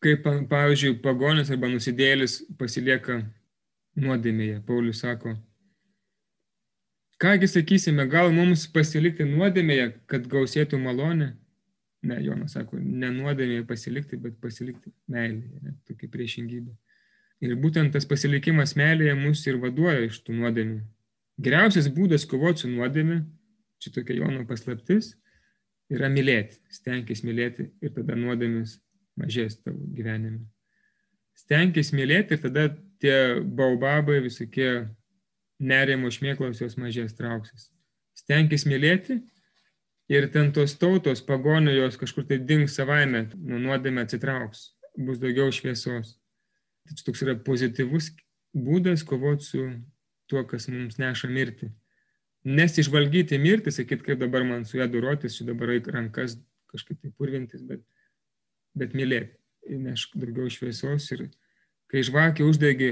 Kaip, 0.00 0.24
pavyzdžiui, 0.48 0.96
pagonis 1.04 1.52
arba 1.52 1.68
nusidėlis 1.68 2.38
pasilieka 2.56 3.20
nuodėmėje. 4.00 4.62
Paulius 4.64 5.02
sako, 5.04 5.34
Kągi 7.20 7.48
sakysime, 7.48 8.06
gal 8.08 8.30
mums 8.32 8.62
pasilikti 8.72 9.26
nuodėmėje, 9.28 9.90
kad 10.08 10.24
gausėtų 10.32 10.78
malonė? 10.80 11.34
Ne, 12.08 12.16
Jonas 12.24 12.54
sako, 12.56 12.78
ne 12.80 13.10
nuodėmėje 13.12 13.66
pasilikti, 13.68 14.16
bet 14.16 14.38
pasilikti 14.40 14.88
meilėje, 15.12 15.58
ne, 15.60 15.74
tokia 15.84 16.08
priešingybė. 16.14 16.72
Ir 17.44 17.58
būtent 17.60 17.92
tas 17.92 18.08
pasilikimas 18.08 18.72
meilėje 18.76 19.18
mus 19.18 19.42
ir 19.44 19.58
vaduoja 19.60 20.06
iš 20.06 20.22
tų 20.24 20.38
nuodėmių. 20.38 20.78
Geriausias 21.44 21.90
būdas 21.92 22.24
kovoti 22.28 22.64
su 22.64 22.70
nuodėmi, 22.72 23.18
čia 23.84 23.92
tokia 23.98 24.16
Jono 24.16 24.46
paslaptis, 24.48 25.10
yra 25.92 26.08
mylėti. 26.12 26.56
Stenkis 26.72 27.20
mylėti 27.26 27.68
ir 27.84 27.92
tada 27.96 28.16
nuodėmis 28.16 28.78
mažės 29.20 29.58
tavo 29.60 29.84
gyvenime. 29.92 30.46
Stenkis 31.36 31.92
mylėti 31.92 32.36
ir 32.36 32.42
tada 32.46 32.66
tie 33.00 33.16
baubabai, 33.44 34.22
visokie 34.24 34.86
nerimo 35.60 36.10
šmėklos 36.12 36.62
jos 36.62 36.78
mažės 36.80 37.14
trauksis. 37.18 37.68
Stenkis 38.16 38.66
mylėti 38.68 39.20
ir 40.10 40.26
ten 40.32 40.50
tos 40.56 40.74
tautos, 40.80 41.22
pagonio 41.22 41.74
jos 41.76 41.98
kažkur 42.00 42.26
tai 42.28 42.40
dings 42.42 42.74
savaime, 42.78 43.26
nuo 43.36 43.60
nuodėmė 43.62 44.06
atsitrauks, 44.06 44.70
bus 44.98 45.20
daugiau 45.22 45.52
šviesos. 45.54 46.16
Tai 46.88 46.96
toks 47.06 47.22
yra 47.26 47.36
pozityvus 47.44 48.10
būdas 48.56 49.04
kovoti 49.06 49.46
su 49.46 49.66
tuo, 50.30 50.42
kas 50.48 50.68
mums 50.72 50.98
neša 50.98 51.30
mirtį. 51.30 51.70
Nesižvalgyti 52.48 53.38
mirtį, 53.38 53.72
sakyti, 53.74 54.06
kaip 54.06 54.20
dabar 54.22 54.46
man 54.48 54.64
su 54.64 54.78
ją 54.80 54.88
durotis, 54.90 55.36
čia 55.36 55.44
dabar 55.50 55.74
rankas 55.92 56.38
kažkaip 56.70 57.00
tai 57.02 57.10
purvintis, 57.18 57.62
bet, 57.66 57.82
bet 58.78 58.94
mylėti, 58.96 59.36
nešk 59.68 60.16
daugiau 60.16 60.48
šviesos 60.50 61.10
ir 61.12 61.26
kai 61.90 62.02
žvakė 62.06 62.46
uždegi 62.46 62.90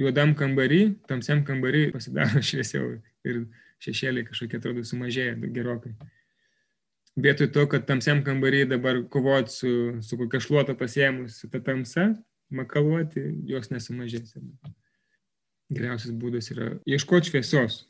juodam 0.00 0.34
kambarį, 0.36 0.82
tamsiam 1.08 1.42
kambarį 1.46 1.90
pasidaro 1.94 2.42
šviesiau 2.48 2.96
ir 3.26 3.42
šešėliai 3.82 4.26
kažkokie 4.28 4.60
atrodo 4.60 4.84
sumažėja 4.86 5.36
gerokai. 5.54 5.94
Vietoj 7.16 7.48
to, 7.52 7.64
kad 7.72 7.86
tamsiam 7.88 8.20
kambarį 8.24 8.66
dabar 8.68 9.00
kovoti 9.12 9.52
su, 9.52 9.70
su 10.04 10.18
kokia 10.20 10.40
šluota 10.44 10.74
pasiemus, 10.76 11.38
su 11.40 11.48
ta 11.52 11.62
tamsa, 11.64 12.10
makaluoti, 12.52 13.22
jos 13.48 13.70
nesumažės. 13.72 14.34
Geriausias 15.72 16.12
būdas 16.14 16.52
yra 16.52 16.74
ieškoti 16.86 17.32
šviesos, 17.32 17.80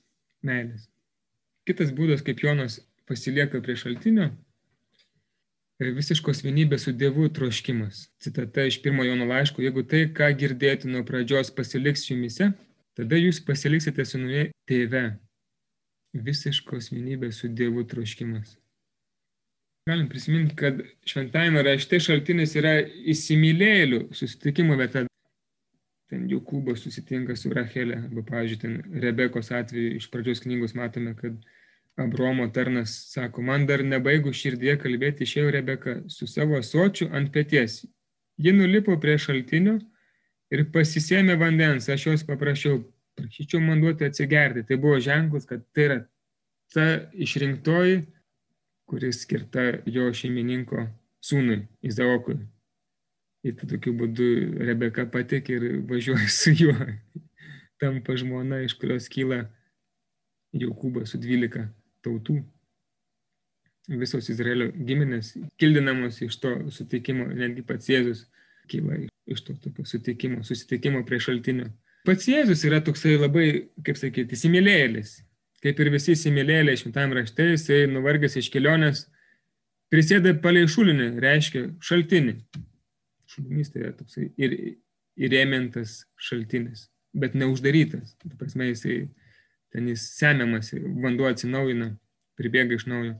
meilės. 0.47 0.87
Kitas 1.67 1.91
būdas, 1.93 2.23
kaip 2.25 2.41
Jonas 2.41 2.79
pasilieka 3.11 3.59
prie 3.63 3.75
šaltinio, 3.77 4.31
visiškos 5.81 6.41
vienybės 6.45 6.87
su 6.87 6.93
Dievu 6.97 7.29
troškimas. 7.29 8.07
Citata 8.23 8.65
iš 8.65 8.81
pirmo 8.83 9.05
Jono 9.05 9.27
laiško, 9.29 9.63
jeigu 9.63 9.85
tai, 9.85 10.07
ką 10.09 10.31
girdėti 10.39 10.89
nuo 10.89 11.05
pradžios 11.05 11.51
pasiliks 11.53 12.09
jumise, 12.09 12.53
tada 12.97 13.17
jūs 13.21 13.43
pasiliksite 13.45 14.05
su 14.05 14.19
nuoje 14.19 14.51
tėve. 14.69 15.19
Visiškos 16.17 16.93
vienybės 16.95 17.43
su 17.43 17.49
Dievu 17.53 17.85
troškimas. 17.85 18.57
Galim 19.87 20.09
prisiminti, 20.09 20.57
kad 20.59 20.81
šventajame 21.07 21.63
rašte 21.63 22.01
šaltinis 22.03 22.57
yra 22.59 22.81
įsimylėjėlių 23.13 24.09
susitikimo 24.17 24.75
vieta. 24.81 25.05
Ten 26.11 26.25
Jokūbas 26.31 26.83
susitinka 26.87 27.37
su 27.39 27.51
Rachelė, 27.51 28.01
arba, 28.07 28.23
pavyzdžiui, 28.27 28.59
ten 28.63 28.75
Rebekos 29.03 29.53
atveju 29.55 29.97
iš 29.99 30.09
pradžios 30.11 30.43
knygos 30.43 30.75
matome, 30.79 31.15
kad 31.19 31.37
Abromo 31.97 32.49
tarnas 32.53 32.95
sako, 33.13 33.43
man 33.43 33.65
dar 33.69 33.81
nebaigu 33.85 34.33
širdie 34.37 34.75
kalbėti, 34.81 35.25
išėjo 35.25 35.53
Rebeka 35.55 35.95
su 36.13 36.29
savo 36.29 36.61
sočiu 36.63 37.09
ant 37.17 37.31
pėties. 37.33 37.85
Ji 38.37 38.53
nulipo 38.53 38.99
prie 39.01 39.17
šaltinio 39.17 39.79
ir 40.53 40.67
pasisėmė 40.75 41.39
vandens, 41.41 41.89
aš 41.89 42.11
jos 42.11 42.27
paprašiau, 42.29 42.83
prašyčiau 43.17 43.63
man 43.65 43.81
duoti 43.81 44.05
atsigerti. 44.05 44.67
Tai 44.69 44.77
buvo 44.83 45.01
ženklas, 45.01 45.49
kad 45.49 45.65
tai 45.73 45.89
yra 45.89 45.99
ta 46.75 46.87
išrinktoji 47.17 48.05
kuris 48.87 49.23
skirta 49.23 49.65
jo 49.87 50.07
šeimininko 50.15 50.87
sūnui 51.25 51.65
Izaokui. 51.87 52.39
Ir 53.47 53.59
tokiu 53.59 53.95
būdu 53.99 54.29
Rebeka 54.67 55.07
patikė 55.11 55.59
ir 55.59 55.67
važiuoja 55.91 56.29
su 56.41 56.55
juo. 56.55 56.77
Tampa 57.83 58.17
žmona, 58.17 58.63
iš 58.65 58.77
kurios 58.81 59.11
kyla 59.13 59.45
Jokūbas 60.57 61.13
su 61.13 61.21
12 61.21 61.67
tautų. 62.07 62.41
Visos 64.01 64.27
Izraelio 64.33 64.73
giminės, 64.75 65.37
kildinamos 65.61 66.19
iš 66.27 66.41
to 66.43 66.57
sutikimo, 66.75 67.29
netgi 67.31 67.63
pats 67.67 67.91
Jėzus 67.93 68.25
kyla 68.71 69.05
iš 69.31 69.45
to 69.47 69.55
tokio 69.63 69.85
sutikimo, 69.87 70.41
susitikimo 70.47 71.05
prie 71.07 71.21
šaltinio. 71.23 71.69
Pats 72.07 72.27
Jėzus 72.31 72.65
yra 72.67 72.81
toksai 72.83 73.15
labai, 73.19 73.47
kaip 73.87 73.99
sakyti, 74.01 74.35
įsimylėjėlis 74.35 75.21
kaip 75.67 75.83
ir 75.83 75.91
visi 75.95 76.15
įsimylėliai 76.15 76.79
šventam 76.79 77.15
rašte, 77.17 77.51
jisai 77.55 77.85
nuvargęs 77.91 78.39
iš 78.41 78.51
kelionės 78.55 79.07
prisėda 79.93 80.35
palei 80.43 80.67
šulinį, 80.71 81.09
reiškia 81.23 81.63
šaltinį. 81.89 82.37
Šulinys 83.31 83.73
tai 83.73 83.85
yra 83.85 83.95
toksai 83.97 84.29
ir 84.39 84.57
įrėmintas 85.17 86.03
šaltinis, 86.21 86.87
bet 87.17 87.35
neuždarytas. 87.39 88.15
Ta 88.21 88.31
prasme, 88.39 88.71
jisai 88.71 89.07
ten 89.75 89.89
jis 89.93 90.09
semiamas, 90.17 90.73
vanduo 91.03 91.29
atsinaujina, 91.31 91.93
pribėga 92.39 92.77
iš 92.79 92.87
naujo. 92.91 93.15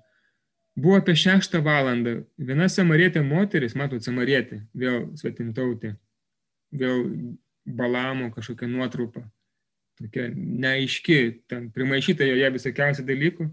Buvo 0.77 0.99
apie 1.01 1.15
šeštą 1.17 1.63
valandą. 1.65 2.19
Viena 2.37 2.69
samarietė 2.69 3.23
moteris, 3.25 3.77
matot, 3.79 4.05
samarietė, 4.05 4.61
vėl 4.77 5.07
svetimtautė, 5.17 5.95
vėl 6.77 7.07
balamo 7.67 8.29
kažkokia 8.35 8.69
nuotrupa 8.69 9.25
tokia 9.97 10.29
neaiški, 10.35 11.21
ten 11.49 11.71
primaišyta 11.75 12.27
joje 12.27 12.51
visokiausių 12.59 13.05
dalykų. 13.09 13.47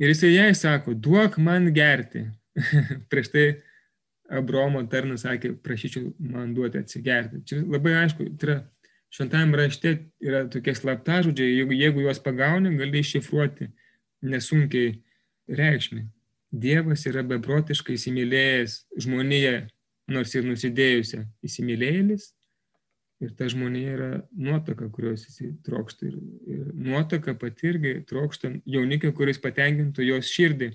Ir 0.00 0.12
jisai 0.12 0.30
jai 0.32 0.52
sako, 0.56 0.94
duok 0.94 1.38
man 1.42 1.68
gerti. 1.74 2.28
Prieš 3.10 3.32
tai 3.34 3.44
Abromo 4.30 4.82
tarnas 4.86 5.24
sakė, 5.26 5.56
prašyčiau 5.58 6.12
man 6.22 6.54
duoti 6.54 6.78
atsigerti. 6.80 7.42
Čia 7.48 7.64
labai 7.64 7.96
aišku, 8.04 8.28
tai 8.38 8.46
yra 8.46 8.56
šventajame 9.14 9.60
rašte 9.60 9.94
yra 10.22 10.44
tokie 10.50 10.74
slaptažodžiai, 10.76 11.58
jeigu, 11.58 11.76
jeigu 11.76 12.04
juos 12.06 12.22
pagauni, 12.22 12.74
gali 12.78 13.02
iššifruoti 13.02 13.70
nesunkiai 14.30 14.96
reikšmį. 15.60 16.04
Dievas 16.50 17.06
yra 17.06 17.22
beprotiškai 17.26 17.94
įsimylėjęs 17.94 18.76
žmoniją, 19.04 19.56
nors 20.10 20.34
ir 20.34 20.46
nusidėjusią 20.48 21.24
įsimylėjėlis, 21.46 22.32
Ir 23.20 23.34
ta 23.36 23.50
žmonija 23.52 23.94
yra 23.94 24.10
nuotaka, 24.32 24.86
kurios 24.88 25.26
jis 25.26 25.50
trokšta. 25.66 26.08
Ir, 26.08 26.14
ir 26.48 26.68
nuotaka 26.72 27.34
pati 27.36 27.68
irgi 27.68 27.98
trokšta 28.08 28.54
jaunikio, 28.64 29.12
kuris 29.16 29.40
patenkintų 29.42 30.06
jos 30.06 30.30
širdį. 30.32 30.70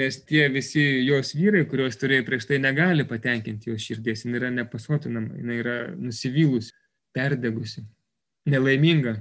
Nes 0.00 0.18
tie 0.26 0.48
visi 0.50 0.82
jos 1.06 1.34
vyrai, 1.36 1.62
kuriuos 1.68 2.00
turėjo 2.00 2.24
prieš 2.26 2.48
tai, 2.50 2.58
negali 2.64 3.06
patenkinti 3.06 3.70
jos 3.70 3.86
širdies. 3.86 4.24
Jis 4.24 4.38
yra 4.40 4.50
nepasotinama, 4.50 5.36
jis 5.38 5.60
yra 5.62 5.76
nusivylusi, 5.94 6.74
perdegusi, 7.16 7.84
nelaiminga. 8.48 9.18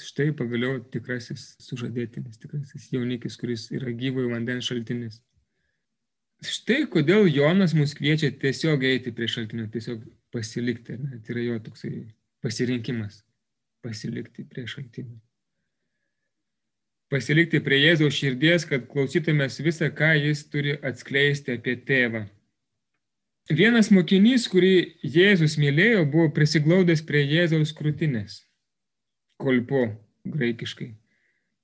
Štai 0.00 0.30
pagaliau 0.32 0.78
tikrasis 0.92 1.52
sužadėtinis, 1.60 2.38
tikrasis 2.40 2.88
jaunikis, 2.94 3.36
kuris 3.36 3.66
yra 3.76 3.92
gyvojo 3.92 4.30
vandens 4.32 4.70
šaltinis. 4.70 5.20
Štai 6.42 6.86
kodėl 6.90 7.28
Jonas 7.30 7.74
mus 7.76 7.92
kviečia 7.94 8.32
tiesiog 8.34 8.82
eiti 8.88 9.12
prie 9.14 9.28
šaltinio, 9.30 9.68
tiesiog 9.70 10.00
pasilikti. 10.34 10.96
Ne? 10.98 11.20
Tai 11.22 11.36
yra 11.36 11.44
jo 11.44 11.58
toksai 11.68 11.92
pasirinkimas- 12.42 13.20
pasilikti 13.84 14.48
prie 14.48 14.64
šaltinio. 14.66 15.20
Pasilikti 17.12 17.60
prie 17.60 17.78
Jėzaus 17.82 18.16
širdies, 18.16 18.64
kad 18.66 18.88
klausytumės 18.88 19.60
visą, 19.60 19.90
ką 19.92 20.14
jis 20.16 20.46
turi 20.48 20.78
atskleisti 20.80 21.52
apie 21.58 21.76
tėvą. 21.76 22.24
Vienas 23.50 23.90
mokinys, 23.90 24.46
kurį 24.48 24.74
Jėzus 25.02 25.56
mylėjo, 25.58 26.04
buvo 26.06 26.28
prisiglaudęs 26.36 27.02
prie 27.02 27.24
Jėzaus 27.26 27.74
krūtinės. 27.74 28.44
Kolpo 29.42 29.88
graikiškai. 30.28 30.92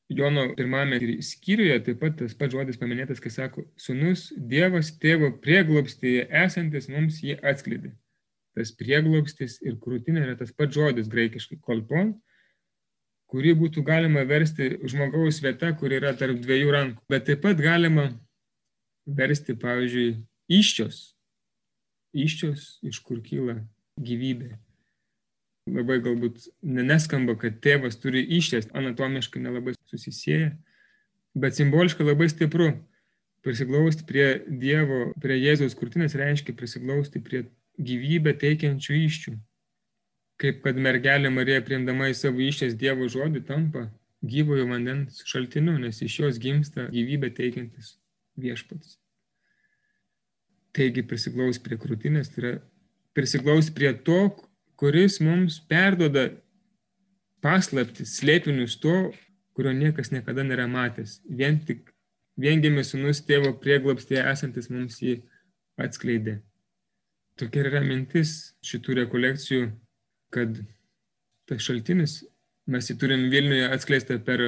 Jono 0.09 0.49
pirmame 0.57 0.99
skyriuje 1.23 1.79
taip 1.85 2.01
pat 2.01 2.17
tas 2.19 2.35
pats 2.35 2.57
žodis 2.57 2.81
paminėtas, 2.81 3.21
kai 3.21 3.31
sako, 3.31 3.69
sunus 3.77 4.33
Dievas 4.37 4.91
tėvo 4.99 5.31
prieglobstyje 5.45 6.27
esantis 6.45 6.89
mums 6.89 7.21
jį 7.23 7.37
atskleidė 7.45 7.93
tas 8.59 8.73
prieglobstis 8.75 9.59
ir 9.63 9.79
krūtinė 9.83 10.25
yra 10.25 10.39
tas 10.39 10.51
pats 10.55 10.75
žodis 10.75 11.11
graikiškai 11.13 11.61
kolpon, 11.63 12.15
kurį 13.31 13.55
būtų 13.61 13.85
galima 13.87 14.25
versti 14.27 14.73
žmogaus 14.89 15.43
vieta, 15.45 15.71
kur 15.79 15.93
yra 15.95 16.15
tarp 16.19 16.41
dviejų 16.43 16.73
rankų. 16.75 17.05
Bet 17.13 17.29
taip 17.29 17.45
pat 17.45 17.61
galima 17.61 18.09
versti, 19.07 19.55
pavyzdžiui, 19.61 20.09
iščios. 20.59 21.18
Iščios, 22.17 22.79
iš 22.87 23.01
kur 23.05 23.21
kyla 23.25 23.59
gyvybė. 24.01 24.57
Labai 25.69 25.99
galbūt 26.01 26.47
neskamba, 26.65 27.35
kad 27.37 27.59
tėvas 27.65 27.99
turi 28.01 28.23
iščias, 28.39 28.71
anatomiškai 28.77 29.43
nelabai 29.45 29.75
susisieja, 29.91 30.55
bet 31.37 31.59
simboliškai 31.59 32.07
labai 32.07 32.31
stipru. 32.33 32.71
Prisiglausti 33.45 34.07
prie 34.09 34.27
Dievo, 34.49 35.13
prie 35.23 35.37
Jėzaus 35.39 35.77
krūtinės 35.79 36.17
reiškia 36.19 36.57
prisiglausti 36.59 37.21
prie 37.23 37.45
gyvybę 37.79 38.35
teikiančių 38.41 38.97
iščių. 39.05 39.35
Kaip 40.43 40.61
kad 40.65 40.79
mergelė 40.79 41.31
Marija 41.35 41.63
priimdama 41.67 42.11
į 42.11 42.17
savo 42.19 42.43
iščias 42.43 42.75
Dievo 42.79 43.07
žodį 43.11 43.45
tampa 43.47 43.87
gyvojo 44.27 44.67
vandens 44.71 45.23
šaltiniu, 45.27 45.77
nes 45.79 46.03
iš 46.03 46.19
jos 46.21 46.41
gimsta 46.43 46.89
gyvybę 46.91 47.31
teikiantis 47.35 47.97
viešpats. 48.39 48.97
Taigi 50.77 51.03
prisiglaus 51.07 51.59
prie 51.63 51.79
krūtinės, 51.81 52.33
tai 52.33 52.43
yra 52.43 52.53
prisiglaus 53.17 53.71
prie 53.75 53.93
to, 54.05 54.29
kuris 54.79 55.19
mums 55.25 55.59
perdoda 55.71 56.29
paslaptis, 57.43 58.19
slėpinius 58.19 58.77
to, 58.83 59.11
kurio 59.57 59.73
niekas 59.75 60.13
niekada 60.15 60.45
nėra 60.47 60.69
matęs. 60.71 61.19
Vien 61.27 61.59
tik 61.67 61.91
viengimis 62.39 62.93
sunus 62.95 63.23
tėvo 63.27 63.55
prieglapstėje 63.63 64.23
esantis 64.31 64.71
mums 64.71 65.01
jį 65.03 65.19
atskleidė. 65.83 66.39
Tokia 67.39 67.65
yra 67.67 67.83
mintis 67.83 68.55
šitų 68.67 69.01
rekolekcijų, 69.03 69.69
kad 70.35 70.61
tas 71.49 71.63
šaltinis, 71.65 72.21
mes 72.71 72.91
jį 72.91 72.99
turim 73.01 73.29
Vilniuje 73.33 73.69
atskleistą 73.75 74.19
per 74.23 74.43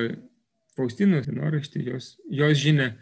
Faustinų 0.76 1.24
dienoraštį, 1.26 1.83
jos, 1.90 2.12
jos 2.30 2.59
žinia, 2.59 2.92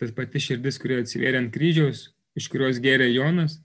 tas 0.00 0.10
pati 0.14 0.42
širdis, 0.42 0.78
kurie 0.82 0.98
atsivėrė 1.02 1.44
ant 1.44 1.52
kryžiaus, 1.54 2.08
iš 2.36 2.48
kurios 2.52 2.80
gėrė 2.82 3.08
Jonas, 3.10 3.58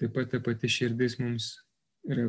taip 0.00 0.14
pat 0.16 0.30
ta 0.32 0.40
pati 0.44 0.70
širdis 0.70 1.18
mums 1.20 1.54
yra 2.08 2.28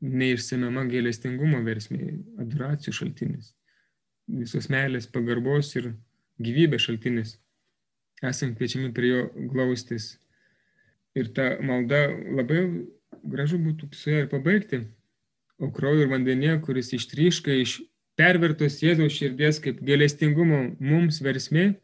neišsemiama 0.00 0.86
gailestingumo 0.90 1.60
versmė, 1.64 2.14
adoracijų 2.40 2.94
šaltinis, 2.96 3.52
visos 4.40 4.70
meilės, 4.72 5.08
pagarbos 5.10 5.74
ir 5.76 5.92
gyvybės 6.40 6.86
šaltinis. 6.88 7.36
Esam 8.24 8.54
kviečiami 8.56 8.92
prie 8.96 9.12
jo 9.12 9.26
glaustis. 9.52 10.14
Ir 11.16 11.30
ta 11.34 11.56
malda 11.64 12.04
labai 12.36 12.62
gražu 13.26 13.58
būtų 13.60 13.90
su 13.96 14.12
ją 14.12 14.24
ir 14.24 14.32
pabaigti. 14.32 14.84
O 15.60 15.68
kraujo 15.74 16.04
ir 16.04 16.12
vandenė, 16.12 16.54
kuris 16.64 16.92
ištryška 16.96 17.52
iš 17.60 17.80
pervertos 18.16 18.78
Jėzaus 18.80 19.16
širdies 19.16 19.60
kaip 19.64 19.80
gailestingumo 19.84 20.62
mums 20.80 21.20
versmė, 21.24 21.74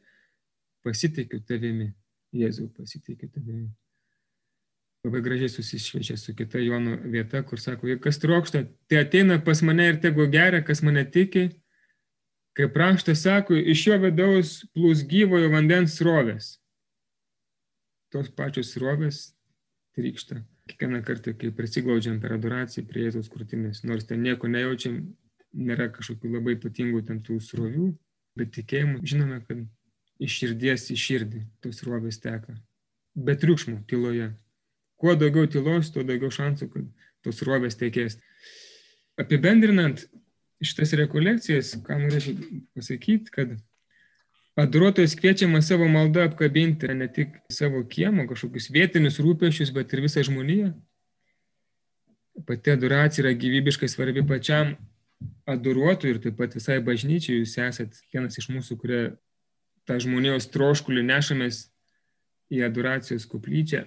pasitikiu 0.84 1.42
tavimi. 1.44 1.90
Jėzau, 2.36 2.68
pasitikiu 2.76 3.28
tavimi. 3.32 3.68
Labai 5.06 5.20
gražiai 5.22 5.52
susišviečia 5.52 6.16
su 6.18 6.34
kita 6.34 6.58
Jono 6.58 6.96
vieta, 7.04 7.42
kur 7.46 7.60
sako, 7.62 7.92
kas 8.02 8.18
trokšta, 8.18 8.64
tai 8.90 9.04
ateina 9.04 9.38
pas 9.44 9.62
mane 9.62 9.86
ir 9.92 10.00
tegu 10.02 10.26
geria, 10.32 10.64
kas 10.66 10.82
mane 10.82 11.04
tiki, 11.10 11.48
Kaip 12.56 12.76
raštas 12.76 13.22
sako, 13.22 13.54
iš 13.54 13.82
jo 13.86 13.96
vidaus 14.00 14.50
plūs 14.72 15.02
gyvojo 15.08 15.50
vandens 15.52 15.98
srovės. 15.98 16.54
Tos 18.08 18.30
pačios 18.32 18.70
srovės 18.72 19.18
trykšta. 19.98 20.40
Kiekvieną 20.70 21.02
kartą, 21.04 21.34
kai 21.36 21.52
prisiglaudžiam 21.54 22.16
per 22.22 22.32
adoraciją 22.38 22.86
prie 22.88 23.04
Jėzaus 23.04 23.28
krūtinės, 23.30 23.82
nors 23.84 24.08
ten 24.08 24.24
nieko 24.24 24.48
nejaučiam, 24.48 24.96
nėra 25.52 25.90
kažkokių 25.92 26.32
labai 26.32 26.56
ypatingų 26.56 27.04
ten 27.10 27.20
tų 27.28 27.36
srovių, 27.44 27.90
bet 28.40 28.54
tikėjimu 28.56 29.04
žinome, 29.04 29.42
kad 29.44 29.60
iš 30.22 30.40
širdies 30.40 30.88
į 30.92 30.96
širdį 31.00 31.42
tos 31.64 31.80
srovės 31.82 32.20
teka. 32.22 32.56
Bet 33.16 33.40
triukšmų, 33.44 33.82
tyloje. 33.88 34.30
Kuo 35.00 35.14
daugiau 35.18 35.48
tylos, 35.50 35.90
tuo 35.92 36.04
daugiau 36.06 36.32
šansų, 36.32 36.68
kad 36.72 36.86
tos 37.24 37.40
srovės 37.40 37.76
tekės. 37.80 38.18
Apibendrinant, 39.20 40.04
šitas 40.64 40.94
rekolekcijas, 41.00 41.74
ką 41.84 41.98
norėčiau 42.00 42.36
pasakyti, 42.76 43.32
kad 43.32 43.56
adoruotojas 44.56 45.16
kviečiamas 45.18 45.68
savo 45.68 45.88
maldą 45.92 46.24
apkabinti 46.30 46.88
ne 46.96 47.08
tik 47.12 47.36
savo 47.52 47.82
kiemo, 47.88 48.24
kažkokius 48.28 48.70
vietinius 48.72 49.20
rūpešius, 49.20 49.72
bet 49.76 49.92
ir 49.92 50.04
visą 50.04 50.24
žmoniją. 50.24 50.72
Pati 52.48 52.72
adoracija 52.72 53.24
yra 53.24 53.32
gyvybiškai 53.36 53.88
svarbi 53.88 54.24
pačiam 54.28 54.74
adoruotojui 55.48 56.16
ir 56.16 56.20
taip 56.24 56.36
pat 56.40 56.56
visai 56.56 56.76
bažnyčiai. 56.84 57.40
Jūs 57.40 57.56
esat 57.64 57.96
vienas 58.12 58.36
iš 58.36 58.50
mūsų, 58.52 58.76
kurie 58.80 59.00
tą 59.86 59.98
žmonijos 60.02 60.50
troškulį 60.52 61.04
nešamės 61.06 61.66
į 62.52 62.66
adoracijos 62.66 63.26
kuplyčią. 63.30 63.86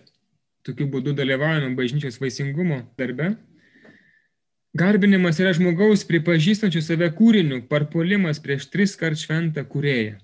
Tokiu 0.67 0.89
būdu 0.91 1.13
dalyvaujame 1.15 1.71
bažnyčios 1.77 2.19
vaisingumo 2.19 2.81
darbe. 2.99 3.33
Garbinimas 4.77 5.39
yra 5.41 5.51
žmogaus 5.57 6.03
pripažįstančių 6.05 6.81
save 6.85 7.09
kūriniu, 7.17 7.63
parpolimas 7.71 8.41
prieš 8.43 8.67
tris 8.69 8.95
kart 8.99 9.17
šventą 9.17 9.63
kūrėją. 9.65 10.19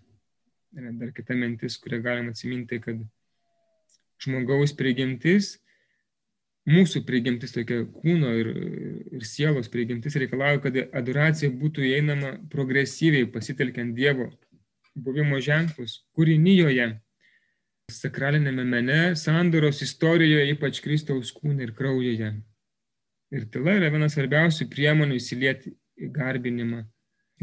Yra 0.76 0.92
dar 1.00 1.14
kita 1.16 1.38
mintis, 1.40 1.80
kurią 1.82 2.02
galima 2.04 2.34
atsiminti, 2.36 2.78
kad 2.84 3.00
žmogaus 4.22 4.76
prigimtis, 4.78 5.56
mūsų 6.70 7.04
prigimtis, 7.08 7.56
tokia 7.56 7.84
kūno 7.88 8.34
ir, 8.38 8.52
ir 9.16 9.26
sielos 9.26 9.70
prigimtis 9.72 10.18
reikalauja, 10.20 10.62
kad 10.64 10.78
adoracija 10.84 11.50
būtų 11.54 11.88
įeinama 11.90 12.36
progresyviai, 12.52 13.30
pasitelkiant 13.32 13.96
Dievo 13.98 14.30
buvimo 14.96 15.40
ženklus 15.44 16.00
kūrinyjoje, 16.16 16.90
sakralinėme 17.92 18.66
mene, 18.66 19.00
sandoros 19.20 19.82
istorijoje, 19.86 20.50
ypač 20.56 20.82
Kristaus 20.84 21.32
kūne 21.36 21.68
ir 21.68 21.74
kraujyje. 21.78 22.32
Ir 23.36 23.48
tyla 23.52 23.76
yra 23.80 23.92
viena 23.94 24.10
svarbiausių 24.10 24.70
priemonių 24.72 25.20
įsilieti 25.20 25.76
į 26.00 26.10
garbinimą. 26.16 26.86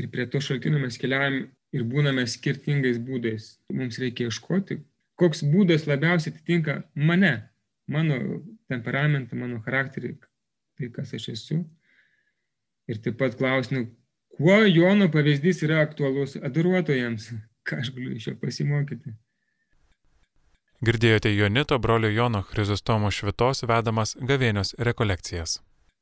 Ir 0.00 0.08
prie 0.12 0.26
to 0.30 0.40
šaltinio 0.40 0.80
mes 0.80 0.96
keliaujam 0.98 1.44
ir 1.76 1.84
būname 1.88 2.24
skirtingais 2.28 2.98
būdais. 3.02 3.56
Mums 3.72 4.00
reikia 4.00 4.30
ieškoti, 4.30 4.80
koks 5.20 5.44
būdas 5.52 5.86
labiausiai 5.88 6.32
atitinka 6.32 6.80
mane, 6.94 7.34
mano 7.90 8.18
temperamentą, 8.72 9.36
mano 9.38 9.60
charakterį, 9.64 10.14
tai 10.78 10.88
kas 10.94 11.12
aš 11.18 11.28
esu. 11.36 11.60
Ir 12.90 12.98
taip 13.04 13.18
pat 13.20 13.36
klausinu, 13.38 13.86
kuo 14.36 14.58
Jono 14.66 15.08
pavyzdys 15.10 15.62
yra 15.66 15.82
aktualus 15.86 16.36
adoruotojams, 16.36 17.32
ką 17.68 17.82
aš 17.82 17.92
galiu 17.96 18.16
iš 18.16 18.30
jo 18.30 18.38
pasimokyti. 18.40 19.14
Girdėjote 20.82 21.30
Jonito 21.30 21.78
brolio 21.78 22.10
Jono 22.10 22.42
Chrizostomo 22.42 23.10
švitos 23.14 23.62
vedamas 23.70 24.16
gavėnios 24.18 24.74
rekolekcijas. 24.78 25.60